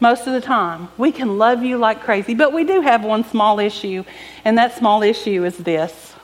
most 0.00 0.26
of 0.26 0.34
the 0.34 0.40
time. 0.40 0.88
We 0.98 1.12
can 1.12 1.38
love 1.38 1.62
you 1.62 1.78
like 1.78 2.02
crazy, 2.02 2.34
but 2.34 2.52
we 2.52 2.64
do 2.64 2.82
have 2.82 3.02
one 3.02 3.24
small 3.24 3.58
issue, 3.58 4.04
and 4.44 4.58
that 4.58 4.76
small 4.76 5.02
issue 5.02 5.44
is 5.44 5.56
this. 5.56 6.14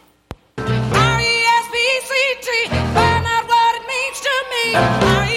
Find 2.69 3.27
out 3.27 3.47
what 3.47 3.75
it 3.77 3.87
means 3.87 4.21
to 4.21 5.31
me. 5.31 5.36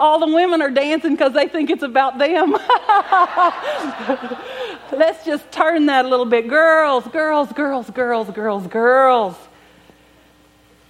All 0.00 0.20
the 0.20 0.32
women 0.32 0.62
are 0.62 0.70
dancing 0.70 1.12
because 1.12 1.32
they 1.32 1.48
think 1.48 1.70
it's 1.70 1.82
about 1.82 2.18
them. 2.18 2.52
Let's 4.92 5.24
just 5.24 5.50
turn 5.50 5.86
that 5.86 6.04
a 6.04 6.08
little 6.08 6.26
bit. 6.26 6.48
Girls, 6.48 7.06
girls, 7.08 7.52
girls, 7.52 7.90
girls, 7.90 8.30
girls, 8.30 8.66
girls. 8.66 9.36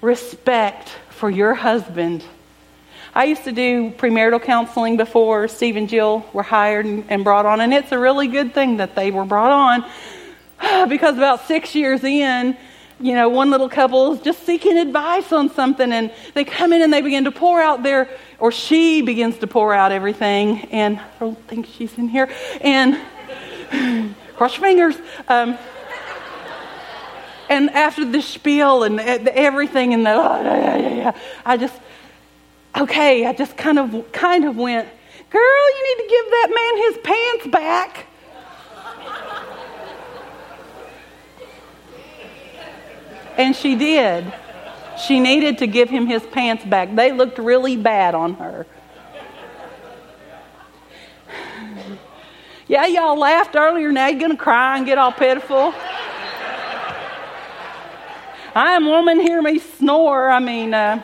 Respect 0.00 0.88
for 1.10 1.30
your 1.30 1.54
husband. 1.54 2.24
I 3.14 3.24
used 3.24 3.44
to 3.44 3.52
do 3.52 3.90
premarital 3.90 4.42
counseling 4.42 4.96
before 4.96 5.48
Steve 5.48 5.76
and 5.76 5.88
Jill 5.88 6.24
were 6.32 6.42
hired 6.42 6.86
and 6.86 7.24
brought 7.24 7.46
on, 7.46 7.60
and 7.60 7.74
it's 7.74 7.90
a 7.90 7.98
really 7.98 8.28
good 8.28 8.54
thing 8.54 8.76
that 8.76 8.94
they 8.94 9.10
were 9.10 9.24
brought 9.24 9.50
on 9.50 9.90
because 10.88 11.16
about 11.16 11.48
six 11.48 11.74
years 11.74 12.04
in, 12.04 12.56
you 13.00 13.14
know, 13.14 13.28
one 13.28 13.50
little 13.50 13.68
couple 13.68 14.14
is 14.14 14.20
just 14.20 14.44
seeking 14.44 14.76
advice 14.76 15.32
on 15.32 15.50
something, 15.50 15.92
and 15.92 16.12
they 16.34 16.44
come 16.44 16.72
in 16.72 16.82
and 16.82 16.92
they 16.92 17.00
begin 17.00 17.24
to 17.24 17.30
pour 17.30 17.62
out 17.62 17.82
their, 17.82 18.08
or 18.38 18.50
she 18.50 19.02
begins 19.02 19.38
to 19.38 19.46
pour 19.46 19.72
out 19.72 19.92
everything, 19.92 20.64
and 20.72 20.98
I 20.98 21.08
don't 21.20 21.46
think 21.46 21.66
she's 21.66 21.96
in 21.96 22.08
here, 22.08 22.28
and 22.60 22.98
cross 24.36 24.56
your 24.56 24.62
fingers. 24.62 24.96
Um, 25.28 25.56
and 27.48 27.70
after 27.70 28.04
the 28.04 28.20
spiel 28.20 28.82
and 28.82 28.98
everything, 29.00 29.94
and 29.94 30.04
the, 30.04 30.10
oh, 30.10 30.42
yeah, 30.42 30.76
yeah, 30.76 30.94
yeah, 30.94 31.12
I 31.46 31.56
just, 31.56 31.78
okay, 32.76 33.26
I 33.26 33.32
just 33.32 33.56
kind 33.56 33.78
of, 33.78 34.10
kind 34.12 34.44
of 34.44 34.56
went, 34.56 34.88
girl, 35.30 35.68
you 35.76 35.96
need 35.96 36.02
to 36.02 36.10
give 36.10 36.30
that 36.30 36.48
man 36.54 36.76
his 36.86 36.98
pants 37.04 37.46
back. 37.52 38.07
And 43.38 43.54
she 43.54 43.76
did. 43.76 44.30
She 45.06 45.20
needed 45.20 45.58
to 45.58 45.66
give 45.66 45.88
him 45.88 46.06
his 46.06 46.22
pants 46.26 46.64
back. 46.64 46.94
They 46.94 47.12
looked 47.12 47.38
really 47.38 47.76
bad 47.76 48.14
on 48.14 48.34
her. 48.34 48.66
Yeah, 52.66 52.86
y'all 52.86 53.18
laughed 53.18 53.56
earlier. 53.56 53.90
Now 53.92 54.08
you're 54.08 54.18
going 54.20 54.32
to 54.32 54.36
cry 54.36 54.76
and 54.76 54.84
get 54.84 54.98
all 54.98 55.12
pitiful. 55.12 55.72
I 58.54 58.72
am 58.72 58.86
woman, 58.86 59.20
hear 59.20 59.40
me 59.40 59.58
snore. 59.58 60.28
I 60.28 60.40
mean, 60.40 60.74
uh, 60.74 61.02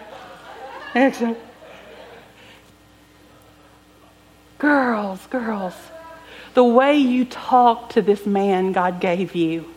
girls, 4.59 5.27
girls, 5.29 5.75
the 6.55 6.65
way 6.65 6.97
you 6.99 7.25
talk 7.25 7.91
to 7.91 8.03
this 8.03 8.27
man 8.27 8.73
God 8.73 9.01
gave 9.01 9.35
you, 9.35 9.73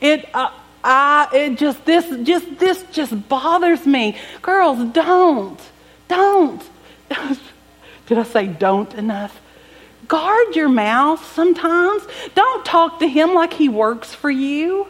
it, 0.00 0.26
uh, 0.34 0.50
I, 0.82 1.28
it 1.32 1.58
just 1.58 1.84
this 1.84 2.06
just 2.26 2.58
this 2.58 2.82
just 2.92 3.28
bothers 3.28 3.86
me. 3.86 4.16
Girls, 4.40 4.92
don't, 4.92 5.60
don't. 6.08 6.62
Did 8.06 8.18
I 8.18 8.22
say 8.22 8.46
don't 8.46 8.92
enough? 8.94 9.40
Guard 10.08 10.56
your 10.56 10.68
mouth 10.68 11.24
sometimes. 11.34 12.02
Don't 12.34 12.64
talk 12.64 12.98
to 12.98 13.06
him 13.06 13.34
like 13.34 13.52
he 13.52 13.68
works 13.68 14.12
for 14.14 14.30
you. 14.30 14.88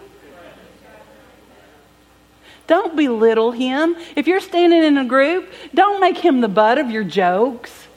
Don't 2.66 2.96
belittle 2.96 3.50
him. 3.50 3.96
If 4.14 4.28
you're 4.28 4.40
standing 4.40 4.84
in 4.84 4.96
a 4.96 5.04
group, 5.04 5.52
don't 5.74 6.00
make 6.00 6.16
him 6.16 6.40
the 6.40 6.48
butt 6.48 6.78
of 6.78 6.90
your 6.90 7.02
jokes, 7.02 7.88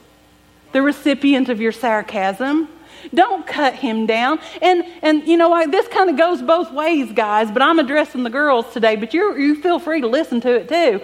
the 0.72 0.82
recipient 0.82 1.48
of 1.48 1.60
your 1.60 1.70
sarcasm. 1.70 2.68
Don't 3.12 3.46
cut 3.46 3.74
him 3.74 4.06
down. 4.06 4.38
And 4.62 4.84
and 5.02 5.26
you 5.26 5.36
know 5.36 5.48
what? 5.48 5.70
This 5.70 5.88
kind 5.88 6.08
of 6.08 6.16
goes 6.16 6.40
both 6.42 6.72
ways, 6.72 7.12
guys. 7.12 7.50
But 7.50 7.62
I'm 7.62 7.78
addressing 7.78 8.22
the 8.22 8.30
girls 8.30 8.72
today. 8.72 8.96
But 8.96 9.12
you 9.12 9.36
you 9.36 9.54
feel 9.60 9.78
free 9.78 10.00
to 10.00 10.06
listen 10.06 10.40
to 10.42 10.54
it 10.54 10.68
too. 10.68 11.00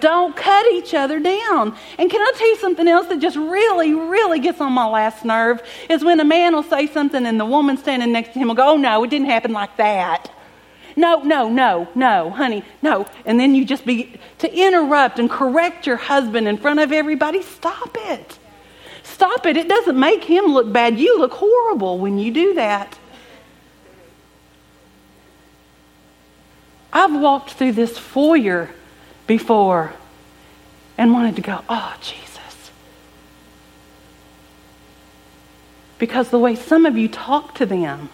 Don't 0.00 0.36
cut 0.36 0.66
each 0.72 0.92
other 0.92 1.18
down. 1.18 1.74
And 1.98 2.10
can 2.10 2.20
I 2.20 2.32
tell 2.36 2.48
you 2.48 2.56
something 2.56 2.86
else 2.86 3.06
that 3.06 3.20
just 3.20 3.36
really, 3.36 3.94
really 3.94 4.38
gets 4.38 4.60
on 4.60 4.72
my 4.72 4.86
last 4.86 5.24
nerve? 5.24 5.62
Is 5.88 6.04
when 6.04 6.20
a 6.20 6.24
man 6.24 6.54
will 6.54 6.62
say 6.62 6.86
something 6.86 7.24
and 7.24 7.40
the 7.40 7.46
woman 7.46 7.76
standing 7.78 8.12
next 8.12 8.34
to 8.34 8.38
him 8.38 8.48
will 8.48 8.54
go, 8.54 8.72
Oh, 8.72 8.76
no, 8.76 9.02
it 9.04 9.10
didn't 9.10 9.28
happen 9.28 9.52
like 9.52 9.76
that. 9.78 10.30
No, 10.96 11.22
no, 11.22 11.48
no, 11.48 11.88
no, 11.94 12.30
honey, 12.30 12.64
no. 12.82 13.06
And 13.24 13.38
then 13.38 13.54
you 13.54 13.64
just 13.64 13.86
be 13.86 14.18
to 14.38 14.52
interrupt 14.52 15.20
and 15.20 15.30
correct 15.30 15.86
your 15.86 15.96
husband 15.96 16.48
in 16.48 16.58
front 16.58 16.80
of 16.80 16.90
everybody. 16.90 17.40
Stop 17.42 17.96
it. 17.96 18.38
Stop 19.18 19.46
it. 19.46 19.56
It 19.56 19.66
doesn't 19.66 19.98
make 19.98 20.22
him 20.22 20.44
look 20.44 20.72
bad. 20.72 20.96
You 20.96 21.18
look 21.18 21.32
horrible 21.32 21.98
when 21.98 22.18
you 22.18 22.30
do 22.30 22.54
that. 22.54 22.96
I've 26.92 27.20
walked 27.20 27.54
through 27.54 27.72
this 27.72 27.98
foyer 27.98 28.70
before 29.26 29.92
and 30.96 31.12
wanted 31.12 31.34
to 31.34 31.42
go, 31.42 31.64
oh, 31.68 31.96
Jesus. 32.00 32.70
Because 35.98 36.30
the 36.30 36.38
way 36.38 36.54
some 36.54 36.86
of 36.86 36.96
you 36.96 37.08
talk 37.08 37.56
to 37.56 37.66
them, 37.66 38.10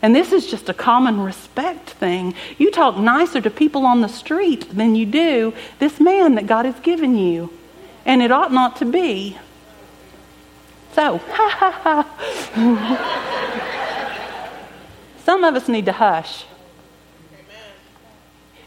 and 0.00 0.14
this 0.14 0.30
is 0.30 0.46
just 0.46 0.68
a 0.68 0.74
common 0.74 1.18
respect 1.22 1.90
thing, 1.90 2.34
you 2.56 2.70
talk 2.70 2.96
nicer 2.96 3.40
to 3.40 3.50
people 3.50 3.84
on 3.84 4.00
the 4.00 4.08
street 4.08 4.70
than 4.70 4.94
you 4.94 5.06
do 5.06 5.52
this 5.80 5.98
man 5.98 6.36
that 6.36 6.46
God 6.46 6.66
has 6.66 6.78
given 6.78 7.18
you. 7.18 7.52
And 8.04 8.22
it 8.22 8.30
ought 8.30 8.52
not 8.52 8.76
to 8.76 8.84
be. 8.84 9.36
So, 10.96 11.18
ha 11.18 11.48
ha 11.50 11.70
ha. 11.84 12.04
Some 15.26 15.44
of 15.44 15.54
us 15.54 15.68
need 15.68 15.84
to 15.84 15.92
hush. 15.92 16.46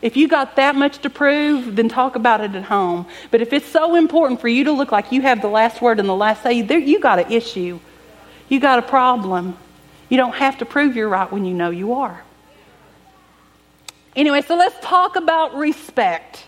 If 0.04 0.16
you 0.16 0.28
got 0.28 0.56
that 0.58 0.76
much 0.76 1.00
to 1.00 1.10
prove, 1.10 1.76
then 1.76 1.90
talk 1.90 2.16
about 2.16 2.42
it 2.42 2.54
at 2.54 2.66
home. 2.66 3.08
But 3.32 3.42
if 3.42 3.52
it's 3.52 3.66
so 3.66 3.96
important 3.96 4.42
for 4.42 4.48
you 4.48 4.66
to 4.66 4.72
look 4.72 4.92
like 4.92 5.12
you 5.12 5.24
have 5.24 5.42
the 5.42 5.48
last 5.48 5.82
word 5.82 6.00
and 6.00 6.08
the 6.08 6.16
last 6.16 6.44
say, 6.44 6.62
there, 6.62 6.78
you 6.78 7.00
got 7.00 7.18
an 7.18 7.32
issue. 7.32 7.80
You 8.48 8.60
got 8.60 8.78
a 8.78 8.84
problem. 8.84 9.58
You 10.08 10.18
don't 10.18 10.36
have 10.36 10.60
to 10.60 10.66
prove 10.66 10.96
you're 10.96 11.10
right 11.10 11.32
when 11.32 11.46
you 11.46 11.56
know 11.56 11.72
you 11.72 11.94
are. 11.94 12.24
Anyway, 14.16 14.44
so 14.44 14.56
let's 14.56 14.76
talk 14.86 15.16
about 15.16 15.56
respect. 15.56 16.46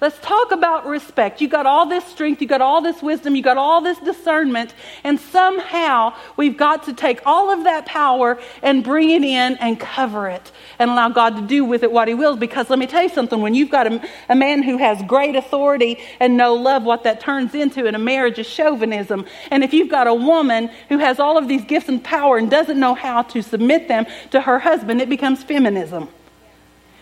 Let's 0.00 0.18
talk 0.20 0.52
about 0.52 0.86
respect. 0.86 1.40
You 1.40 1.48
got 1.48 1.64
all 1.64 1.86
this 1.86 2.04
strength, 2.04 2.42
you 2.42 2.48
got 2.48 2.60
all 2.60 2.82
this 2.82 3.02
wisdom, 3.02 3.34
you 3.34 3.42
got 3.42 3.56
all 3.56 3.80
this 3.80 3.98
discernment, 3.98 4.74
and 5.04 5.18
somehow 5.18 6.14
we've 6.36 6.56
got 6.56 6.84
to 6.84 6.92
take 6.92 7.20
all 7.24 7.50
of 7.50 7.64
that 7.64 7.86
power 7.86 8.38
and 8.62 8.84
bring 8.84 9.10
it 9.10 9.24
in 9.24 9.56
and 9.56 9.80
cover 9.80 10.28
it 10.28 10.52
and 10.78 10.90
allow 10.90 11.08
God 11.08 11.36
to 11.36 11.42
do 11.42 11.64
with 11.64 11.82
it 11.82 11.90
what 11.90 12.08
He 12.08 12.14
wills. 12.14 12.38
Because 12.38 12.68
let 12.68 12.78
me 12.78 12.86
tell 12.86 13.02
you 13.02 13.08
something 13.08 13.40
when 13.40 13.54
you've 13.54 13.70
got 13.70 13.86
a, 13.86 14.06
a 14.28 14.36
man 14.36 14.62
who 14.62 14.76
has 14.76 15.02
great 15.04 15.34
authority 15.34 15.98
and 16.20 16.36
no 16.36 16.54
love, 16.54 16.82
what 16.82 17.04
that 17.04 17.20
turns 17.20 17.54
into 17.54 17.86
in 17.86 17.94
a 17.94 17.98
marriage 17.98 18.38
is 18.38 18.46
chauvinism. 18.46 19.24
And 19.50 19.64
if 19.64 19.72
you've 19.72 19.90
got 19.90 20.06
a 20.06 20.14
woman 20.14 20.68
who 20.90 20.98
has 20.98 21.18
all 21.18 21.38
of 21.38 21.48
these 21.48 21.64
gifts 21.64 21.88
and 21.88 22.04
power 22.04 22.36
and 22.36 22.50
doesn't 22.50 22.78
know 22.78 22.94
how 22.94 23.22
to 23.22 23.42
submit 23.42 23.88
them 23.88 24.06
to 24.30 24.42
her 24.42 24.58
husband, 24.58 25.00
it 25.00 25.08
becomes 25.08 25.42
feminism 25.42 26.10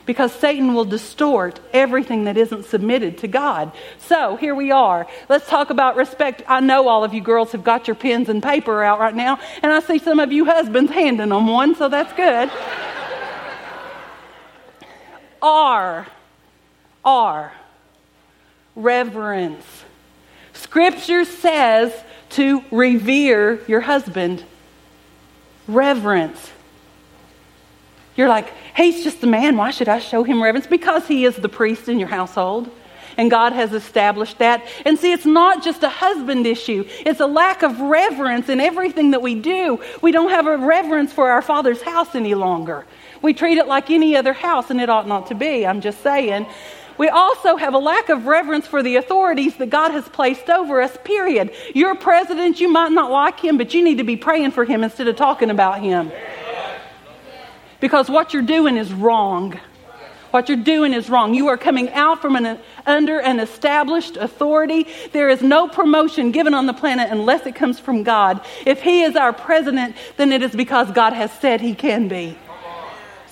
because 0.06 0.32
Satan 0.32 0.74
will 0.74 0.84
distort 0.84 1.60
everything 1.72 2.24
that 2.24 2.36
isn't 2.36 2.66
submitted 2.66 3.18
to 3.18 3.28
God. 3.28 3.72
So 3.98 4.36
here 4.36 4.54
we 4.54 4.70
are. 4.70 5.06
Let's 5.28 5.48
talk 5.48 5.70
about 5.70 5.96
respect. 5.96 6.42
I 6.46 6.60
know 6.60 6.88
all 6.88 7.04
of 7.04 7.14
you 7.14 7.20
girls 7.20 7.52
have 7.52 7.64
got 7.64 7.86
your 7.88 7.94
pens 7.94 8.28
and 8.28 8.42
paper 8.42 8.82
out 8.82 9.00
right 9.00 9.14
now, 9.14 9.38
and 9.62 9.72
I 9.72 9.80
see 9.80 9.98
some 9.98 10.20
of 10.20 10.32
you 10.32 10.44
husbands 10.44 10.92
handing 10.92 11.30
them 11.30 11.46
one, 11.46 11.74
so 11.74 11.88
that's 11.88 12.12
good. 12.12 12.50
R, 15.40 16.06
R, 17.04 17.52
reverence. 18.74 19.64
Scripture 20.54 21.24
says 21.24 21.92
to 22.30 22.64
revere 22.70 23.60
your 23.66 23.80
husband. 23.80 24.42
Reverence. 25.68 26.50
You're 28.16 28.28
like, 28.28 28.50
hey, 28.74 28.90
he's 28.90 29.02
just 29.02 29.22
a 29.22 29.26
man. 29.26 29.56
Why 29.56 29.70
should 29.70 29.88
I 29.88 29.98
show 29.98 30.22
him 30.22 30.42
reverence? 30.42 30.66
Because 30.66 31.06
he 31.06 31.24
is 31.24 31.36
the 31.36 31.48
priest 31.48 31.88
in 31.88 31.98
your 31.98 32.08
household. 32.08 32.70
And 33.16 33.30
God 33.30 33.52
has 33.52 33.72
established 33.72 34.38
that. 34.38 34.66
And 34.84 34.98
see, 34.98 35.12
it's 35.12 35.26
not 35.26 35.62
just 35.62 35.82
a 35.82 35.88
husband 35.88 36.46
issue, 36.46 36.84
it's 37.06 37.20
a 37.20 37.26
lack 37.26 37.62
of 37.62 37.80
reverence 37.80 38.48
in 38.48 38.60
everything 38.60 39.12
that 39.12 39.22
we 39.22 39.34
do. 39.34 39.80
We 40.02 40.10
don't 40.10 40.30
have 40.30 40.46
a 40.46 40.56
reverence 40.56 41.12
for 41.12 41.30
our 41.30 41.42
Father's 41.42 41.82
house 41.82 42.14
any 42.14 42.34
longer. 42.34 42.86
We 43.22 43.32
treat 43.32 43.58
it 43.58 43.66
like 43.66 43.90
any 43.90 44.16
other 44.16 44.32
house, 44.32 44.70
and 44.70 44.80
it 44.80 44.90
ought 44.90 45.08
not 45.08 45.28
to 45.28 45.34
be. 45.34 45.66
I'm 45.66 45.80
just 45.80 46.02
saying. 46.02 46.46
We 46.98 47.08
also 47.08 47.56
have 47.56 47.74
a 47.74 47.78
lack 47.78 48.08
of 48.08 48.26
reverence 48.26 48.66
for 48.66 48.82
the 48.82 48.96
authorities 48.96 49.56
that 49.56 49.70
God 49.70 49.90
has 49.90 50.08
placed 50.08 50.48
over 50.48 50.80
us, 50.80 50.96
period. 51.04 51.52
Your 51.74 51.94
president, 51.96 52.60
you 52.60 52.70
might 52.70 52.92
not 52.92 53.10
like 53.10 53.40
him, 53.40 53.58
but 53.58 53.74
you 53.74 53.82
need 53.82 53.98
to 53.98 54.04
be 54.04 54.16
praying 54.16 54.52
for 54.52 54.64
him 54.64 54.84
instead 54.84 55.08
of 55.08 55.16
talking 55.16 55.50
about 55.50 55.80
him. 55.80 56.12
Because 57.84 58.08
what 58.08 58.32
you're 58.32 58.40
doing 58.40 58.78
is 58.78 58.90
wrong. 58.94 59.60
What 60.30 60.48
you're 60.48 60.56
doing 60.56 60.94
is 60.94 61.10
wrong. 61.10 61.34
You 61.34 61.48
are 61.48 61.58
coming 61.58 61.90
out 61.90 62.22
from 62.22 62.34
an, 62.34 62.58
under 62.86 63.20
an 63.20 63.40
established 63.40 64.16
authority. 64.16 64.86
There 65.12 65.28
is 65.28 65.42
no 65.42 65.68
promotion 65.68 66.30
given 66.30 66.54
on 66.54 66.64
the 66.64 66.72
planet 66.72 67.10
unless 67.10 67.44
it 67.44 67.54
comes 67.54 67.78
from 67.78 68.02
God. 68.02 68.40
If 68.64 68.80
He 68.80 69.02
is 69.02 69.16
our 69.16 69.34
president, 69.34 69.96
then 70.16 70.32
it 70.32 70.42
is 70.42 70.52
because 70.52 70.90
God 70.92 71.12
has 71.12 71.30
said 71.40 71.60
He 71.60 71.74
can 71.74 72.08
be. 72.08 72.38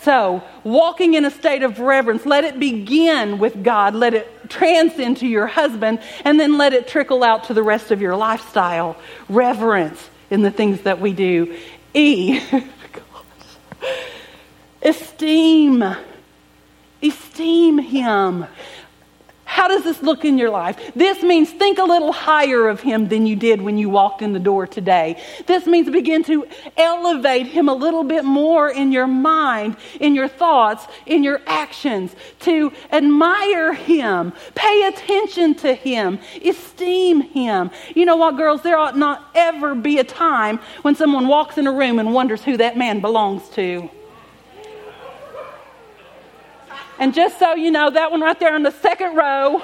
So, 0.02 0.42
walking 0.64 1.14
in 1.14 1.24
a 1.24 1.30
state 1.30 1.62
of 1.62 1.78
reverence, 1.78 2.26
let 2.26 2.44
it 2.44 2.60
begin 2.60 3.38
with 3.38 3.64
God, 3.64 3.94
let 3.94 4.12
it 4.12 4.50
transcend 4.50 5.16
to 5.20 5.26
your 5.26 5.46
husband, 5.46 6.00
and 6.26 6.38
then 6.38 6.58
let 6.58 6.74
it 6.74 6.86
trickle 6.86 7.24
out 7.24 7.44
to 7.44 7.54
the 7.54 7.62
rest 7.62 7.90
of 7.90 8.02
your 8.02 8.16
lifestyle. 8.16 8.98
Reverence 9.30 10.10
in 10.28 10.42
the 10.42 10.50
things 10.50 10.82
that 10.82 11.00
we 11.00 11.14
do. 11.14 11.56
E. 11.94 12.38
Oh 13.84 14.11
Esteem. 14.82 15.84
Esteem 17.02 17.78
him. 17.78 18.46
How 19.52 19.68
does 19.68 19.84
this 19.84 20.02
look 20.02 20.24
in 20.24 20.38
your 20.38 20.48
life? 20.48 20.94
This 20.94 21.22
means 21.22 21.50
think 21.50 21.78
a 21.78 21.84
little 21.84 22.10
higher 22.10 22.68
of 22.68 22.80
him 22.80 23.08
than 23.08 23.26
you 23.26 23.36
did 23.36 23.60
when 23.60 23.76
you 23.76 23.90
walked 23.90 24.22
in 24.22 24.32
the 24.32 24.40
door 24.40 24.66
today. 24.66 25.22
This 25.46 25.66
means 25.66 25.90
begin 25.90 26.24
to 26.24 26.46
elevate 26.78 27.48
him 27.48 27.68
a 27.68 27.74
little 27.74 28.02
bit 28.02 28.24
more 28.24 28.70
in 28.70 28.92
your 28.92 29.06
mind, 29.06 29.76
in 30.00 30.14
your 30.14 30.26
thoughts, 30.26 30.86
in 31.04 31.22
your 31.22 31.42
actions, 31.46 32.16
to 32.40 32.72
admire 32.90 33.74
him, 33.74 34.32
pay 34.54 34.84
attention 34.84 35.54
to 35.56 35.74
him, 35.74 36.18
esteem 36.42 37.20
him. 37.20 37.70
You 37.94 38.06
know 38.06 38.16
what, 38.16 38.38
girls? 38.38 38.62
There 38.62 38.78
ought 38.78 38.96
not 38.96 39.28
ever 39.34 39.74
be 39.74 39.98
a 39.98 40.04
time 40.04 40.60
when 40.80 40.94
someone 40.94 41.28
walks 41.28 41.58
in 41.58 41.66
a 41.66 41.72
room 41.72 41.98
and 41.98 42.14
wonders 42.14 42.42
who 42.42 42.56
that 42.56 42.78
man 42.78 43.00
belongs 43.00 43.46
to. 43.50 43.90
And 47.02 47.12
just 47.12 47.36
so 47.36 47.56
you 47.56 47.72
know, 47.72 47.90
that 47.90 48.12
one 48.12 48.20
right 48.20 48.38
there 48.38 48.54
on 48.54 48.62
the 48.62 48.70
second 48.70 49.16
row. 49.16 49.60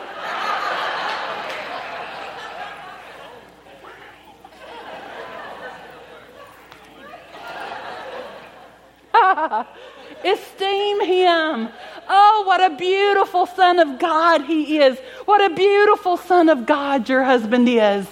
Esteem 10.25 11.01
him. 11.05 11.69
Oh, 12.09 12.43
what 12.45 12.61
a 12.61 12.75
beautiful 12.75 13.47
son 13.47 13.79
of 13.79 14.01
God 14.01 14.43
he 14.43 14.81
is. 14.81 14.99
What 15.25 15.41
a 15.41 15.55
beautiful 15.55 16.17
son 16.17 16.49
of 16.49 16.67
God 16.67 17.09
your 17.09 17.23
husband 17.23 17.69
is. 17.69 18.09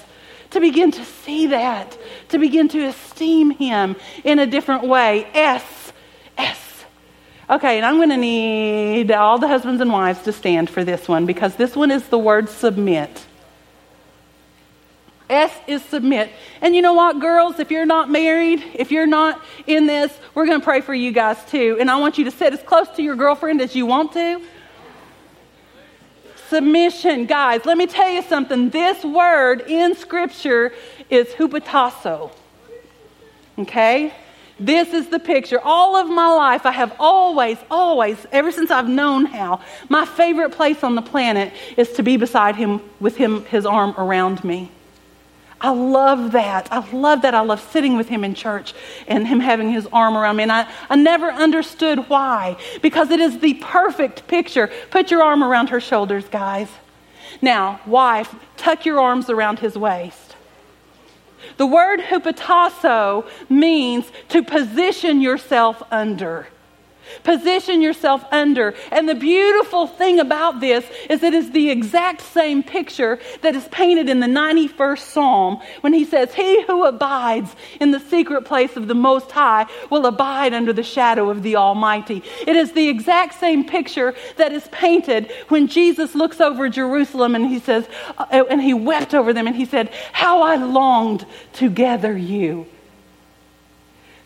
To 0.50 0.60
begin 0.60 0.92
to 0.92 1.04
see 1.04 1.48
that, 1.48 1.98
to 2.28 2.38
begin 2.38 2.68
to 2.68 2.84
esteem 2.84 3.50
him 3.50 3.96
in 4.22 4.38
a 4.38 4.46
different 4.46 4.84
way. 4.84 5.24
S, 5.34 5.92
S 6.38 6.65
Okay, 7.48 7.76
and 7.76 7.87
I'm 7.87 7.96
going 7.96 8.11
to 8.11 8.16
need 8.16 9.12
all 9.12 9.38
the 9.38 9.46
husbands 9.46 9.80
and 9.80 9.92
wives 9.92 10.22
to 10.22 10.32
stand 10.32 10.68
for 10.68 10.82
this 10.82 11.06
one 11.06 11.26
because 11.26 11.54
this 11.54 11.76
one 11.76 11.92
is 11.92 12.09
the 12.09 12.18
word 12.18 12.48
submit. 12.48 13.24
S 15.30 15.52
is 15.68 15.85
submit. 15.85 16.30
And 16.61 16.74
you 16.74 16.82
know 16.82 16.94
what, 16.94 17.20
girls? 17.20 17.61
If 17.61 17.70
you're 17.70 17.87
not 17.87 18.11
married, 18.11 18.64
if 18.74 18.90
you're 18.90 19.06
not 19.06 19.40
in 19.66 19.87
this, 19.87 20.12
we're 20.35 20.46
going 20.46 20.61
to 20.61 20.64
pray 20.64 20.80
for 20.80 20.94
you 20.94 21.12
guys 21.12 21.37
too. 21.48 21.76
And 21.78 21.88
I 21.88 21.96
want 21.96 22.18
you 22.18 22.24
to 22.24 22.30
sit 22.32 22.52
as 22.52 22.62
close 22.62 22.88
to 22.96 23.02
your 23.02 23.14
girlfriend 23.14 23.61
as 23.61 23.76
you 23.76 23.87
want 23.87 24.12
to. 24.12 24.40
Submission, 26.48 27.26
guys, 27.26 27.64
let 27.64 27.76
me 27.76 27.87
tell 27.87 28.09
you 28.11 28.22
something. 28.22 28.70
This 28.70 29.04
word 29.04 29.62
in 29.62 29.96
Scripture 29.96 30.72
is 31.11 31.28
hupotasso. 31.28 32.30
Okay? 33.59 34.12
This 34.58 34.94
is 34.94 35.08
the 35.08 35.18
picture. 35.18 35.60
All 35.60 35.96
of 35.96 36.08
my 36.08 36.28
life, 36.28 36.64
I 36.64 36.72
have 36.72 36.96
always, 36.98 37.58
always, 37.70 38.24
ever 38.32 38.50
since 38.50 38.70
I've 38.70 38.88
known 38.88 39.26
Hal, 39.26 39.60
my 39.90 40.06
favorite 40.06 40.52
place 40.52 40.82
on 40.82 40.94
the 40.94 41.02
planet 41.02 41.52
is 41.76 41.92
to 41.94 42.02
be 42.02 42.16
beside 42.16 42.56
him 42.56 42.80
with 42.98 43.16
him, 43.16 43.44
his 43.44 43.66
arm 43.66 43.94
around 43.98 44.42
me. 44.44 44.70
I 45.60 45.70
love 45.70 46.32
that. 46.32 46.68
I 46.70 46.88
love 46.90 47.22
that. 47.22 47.34
I 47.34 47.40
love 47.40 47.60
sitting 47.60 47.96
with 47.96 48.08
him 48.08 48.24
in 48.24 48.34
church 48.34 48.74
and 49.06 49.26
him 49.26 49.40
having 49.40 49.70
his 49.70 49.86
arm 49.92 50.16
around 50.16 50.36
me. 50.36 50.44
And 50.44 50.52
I, 50.52 50.70
I 50.88 50.96
never 50.96 51.30
understood 51.30 52.08
why, 52.08 52.56
because 52.82 53.10
it 53.10 53.20
is 53.20 53.38
the 53.40 53.54
perfect 53.54 54.26
picture. 54.26 54.70
Put 54.90 55.10
your 55.10 55.22
arm 55.22 55.42
around 55.42 55.68
her 55.70 55.80
shoulders, 55.80 56.26
guys. 56.28 56.68
Now, 57.42 57.80
wife, 57.86 58.34
tuck 58.56 58.86
your 58.86 59.00
arms 59.00 59.28
around 59.28 59.58
his 59.58 59.76
waist. 59.76 60.25
The 61.56 61.66
word 61.66 62.00
hupotasso 62.00 63.28
means 63.48 64.11
to 64.28 64.42
position 64.42 65.20
yourself 65.20 65.82
under. 65.90 66.48
Position 67.22 67.82
yourself 67.82 68.24
under. 68.30 68.74
And 68.90 69.08
the 69.08 69.14
beautiful 69.14 69.86
thing 69.86 70.20
about 70.20 70.60
this 70.60 70.84
is 71.08 71.22
it 71.22 71.34
is 71.34 71.50
the 71.50 71.70
exact 71.70 72.20
same 72.20 72.62
picture 72.62 73.18
that 73.42 73.54
is 73.54 73.66
painted 73.68 74.08
in 74.08 74.20
the 74.20 74.26
91st 74.26 74.98
Psalm 74.98 75.60
when 75.80 75.92
he 75.92 76.04
says, 76.04 76.34
He 76.34 76.62
who 76.62 76.84
abides 76.84 77.54
in 77.80 77.90
the 77.90 78.00
secret 78.00 78.44
place 78.44 78.76
of 78.76 78.88
the 78.88 78.94
Most 78.94 79.30
High 79.30 79.66
will 79.90 80.06
abide 80.06 80.54
under 80.54 80.72
the 80.72 80.82
shadow 80.82 81.30
of 81.30 81.42
the 81.42 81.56
Almighty. 81.56 82.22
It 82.46 82.56
is 82.56 82.72
the 82.72 82.88
exact 82.88 83.38
same 83.38 83.64
picture 83.64 84.14
that 84.36 84.52
is 84.52 84.66
painted 84.68 85.30
when 85.48 85.66
Jesus 85.66 86.14
looks 86.14 86.40
over 86.40 86.68
Jerusalem 86.68 87.34
and 87.34 87.46
he 87.46 87.58
says, 87.58 87.88
uh, 88.18 88.44
and 88.50 88.60
he 88.60 88.74
wept 88.74 89.14
over 89.14 89.32
them 89.32 89.46
and 89.46 89.56
he 89.56 89.64
said, 89.64 89.90
How 90.12 90.42
I 90.42 90.56
longed 90.56 91.26
to 91.54 91.70
gather 91.70 92.16
you. 92.16 92.66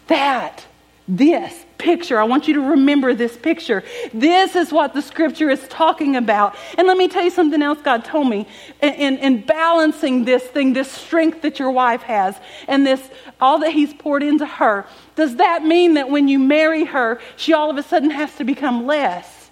That, 0.09 0.67
this 1.07 1.65
picture. 1.81 2.21
I 2.21 2.25
want 2.25 2.47
you 2.47 2.55
to 2.55 2.61
remember 2.61 3.15
this 3.15 3.37
picture. 3.37 3.83
This 4.13 4.55
is 4.55 4.71
what 4.71 4.93
the 4.93 5.01
scripture 5.01 5.49
is 5.49 5.67
talking 5.69 6.15
about. 6.15 6.55
And 6.77 6.87
let 6.87 6.97
me 6.97 7.09
tell 7.09 7.25
you 7.25 7.31
something 7.31 7.63
else 7.63 7.81
God 7.83 8.05
told 8.05 8.29
me 8.29 8.47
in, 8.83 8.95
in, 8.95 9.17
in, 9.19 9.41
balancing 9.41 10.25
this 10.25 10.43
thing, 10.43 10.75
this 10.75 10.93
strength 10.93 11.43
that 11.43 11.59
your 11.59 11.71
wife 11.71 12.03
has, 12.03 12.37
and 12.69 12.87
this 12.87 13.11
all 13.41 13.59
that 13.61 13.73
He's 13.73 13.95
poured 13.95 14.23
into 14.23 14.47
her. 14.47 14.87
Does 15.17 15.37
that 15.37 15.65
mean 15.65 15.95
that 15.95 16.11
when 16.11 16.29
you 16.29 16.39
marry 16.39 16.85
her, 16.85 17.19
she 17.37 17.55
all 17.55 17.71
of 17.71 17.79
a 17.79 17.83
sudden 17.83 18.11
has 18.11 18.35
to 18.37 18.45
become 18.45 18.87
less? 18.87 19.51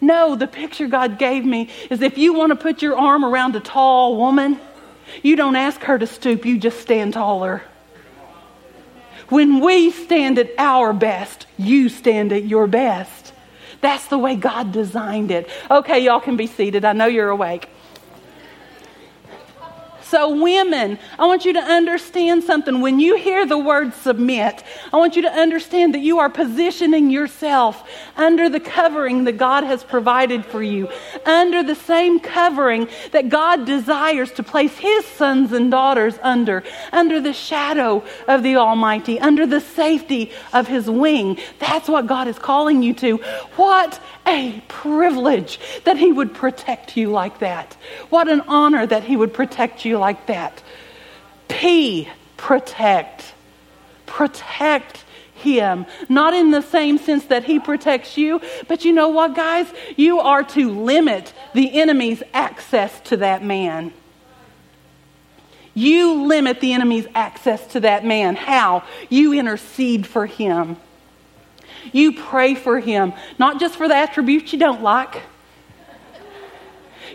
No, 0.00 0.36
the 0.36 0.46
picture 0.46 0.86
God 0.86 1.18
gave 1.18 1.44
me 1.44 1.70
is 1.90 2.02
if 2.02 2.18
you 2.18 2.34
want 2.34 2.50
to 2.50 2.56
put 2.56 2.82
your 2.82 2.96
arm 2.96 3.24
around 3.24 3.56
a 3.56 3.60
tall 3.60 4.16
woman, 4.16 4.60
you 5.22 5.36
don't 5.36 5.56
ask 5.56 5.80
her 5.82 5.98
to 5.98 6.06
stoop, 6.06 6.44
you 6.44 6.58
just 6.58 6.80
stand 6.80 7.14
taller. 7.14 7.62
When 9.28 9.60
we 9.60 9.90
stand 9.90 10.38
at 10.38 10.50
our 10.58 10.92
best, 10.92 11.46
you 11.58 11.88
stand 11.88 12.32
at 12.32 12.44
your 12.44 12.66
best. 12.66 13.32
That's 13.80 14.06
the 14.08 14.18
way 14.18 14.34
God 14.36 14.72
designed 14.72 15.30
it. 15.30 15.48
Okay, 15.70 16.00
y'all 16.00 16.20
can 16.20 16.36
be 16.36 16.46
seated. 16.46 16.84
I 16.84 16.92
know 16.94 17.06
you're 17.06 17.28
awake. 17.28 17.68
So, 20.10 20.42
women, 20.42 20.98
I 21.18 21.26
want 21.26 21.44
you 21.44 21.52
to 21.52 21.60
understand 21.60 22.42
something. 22.42 22.80
When 22.80 22.98
you 22.98 23.18
hear 23.18 23.44
the 23.44 23.58
word 23.58 23.92
submit, 23.92 24.64
I 24.90 24.96
want 24.96 25.16
you 25.16 25.22
to 25.22 25.30
understand 25.30 25.92
that 25.92 26.00
you 26.00 26.18
are 26.18 26.30
positioning 26.30 27.10
yourself 27.10 27.86
under 28.16 28.48
the 28.48 28.58
covering 28.58 29.24
that 29.24 29.36
God 29.36 29.64
has 29.64 29.84
provided 29.84 30.46
for 30.46 30.62
you, 30.62 30.88
under 31.26 31.62
the 31.62 31.74
same 31.74 32.20
covering 32.20 32.88
that 33.12 33.28
God 33.28 33.66
desires 33.66 34.32
to 34.32 34.42
place 34.42 34.78
His 34.78 35.04
sons 35.04 35.52
and 35.52 35.70
daughters 35.70 36.18
under, 36.22 36.64
under 36.90 37.20
the 37.20 37.34
shadow 37.34 38.02
of 38.26 38.42
the 38.42 38.56
Almighty, 38.56 39.20
under 39.20 39.46
the 39.46 39.60
safety 39.60 40.32
of 40.54 40.68
His 40.68 40.88
wing. 40.88 41.38
That's 41.58 41.86
what 41.86 42.06
God 42.06 42.28
is 42.28 42.38
calling 42.38 42.82
you 42.82 42.94
to. 42.94 43.18
What 43.56 44.00
a 44.26 44.62
privilege 44.68 45.60
that 45.84 45.98
He 45.98 46.12
would 46.12 46.32
protect 46.32 46.96
you 46.96 47.10
like 47.10 47.40
that. 47.40 47.76
What 48.08 48.28
an 48.28 48.40
honor 48.42 48.86
that 48.86 49.04
He 49.04 49.16
would 49.16 49.34
protect 49.34 49.84
you 49.84 49.97
like 49.98 50.26
that. 50.26 50.62
P, 51.48 52.08
protect. 52.36 53.34
Protect 54.06 55.04
him. 55.34 55.86
Not 56.08 56.34
in 56.34 56.50
the 56.50 56.62
same 56.62 56.98
sense 56.98 57.26
that 57.26 57.44
he 57.44 57.58
protects 57.58 58.16
you, 58.16 58.40
but 58.66 58.84
you 58.84 58.92
know 58.92 59.08
what, 59.08 59.34
guys? 59.34 59.66
You 59.96 60.20
are 60.20 60.42
to 60.42 60.70
limit 60.70 61.32
the 61.54 61.80
enemy's 61.80 62.22
access 62.32 63.00
to 63.02 63.18
that 63.18 63.44
man. 63.44 63.92
You 65.74 66.26
limit 66.26 66.60
the 66.60 66.72
enemy's 66.72 67.06
access 67.14 67.64
to 67.68 67.80
that 67.80 68.04
man. 68.04 68.34
How? 68.34 68.82
You 69.08 69.32
intercede 69.32 70.06
for 70.06 70.26
him. 70.26 70.76
You 71.92 72.12
pray 72.12 72.56
for 72.56 72.80
him, 72.80 73.12
not 73.38 73.60
just 73.60 73.76
for 73.76 73.86
the 73.86 73.94
attributes 73.94 74.52
you 74.52 74.58
don't 74.58 74.82
like 74.82 75.22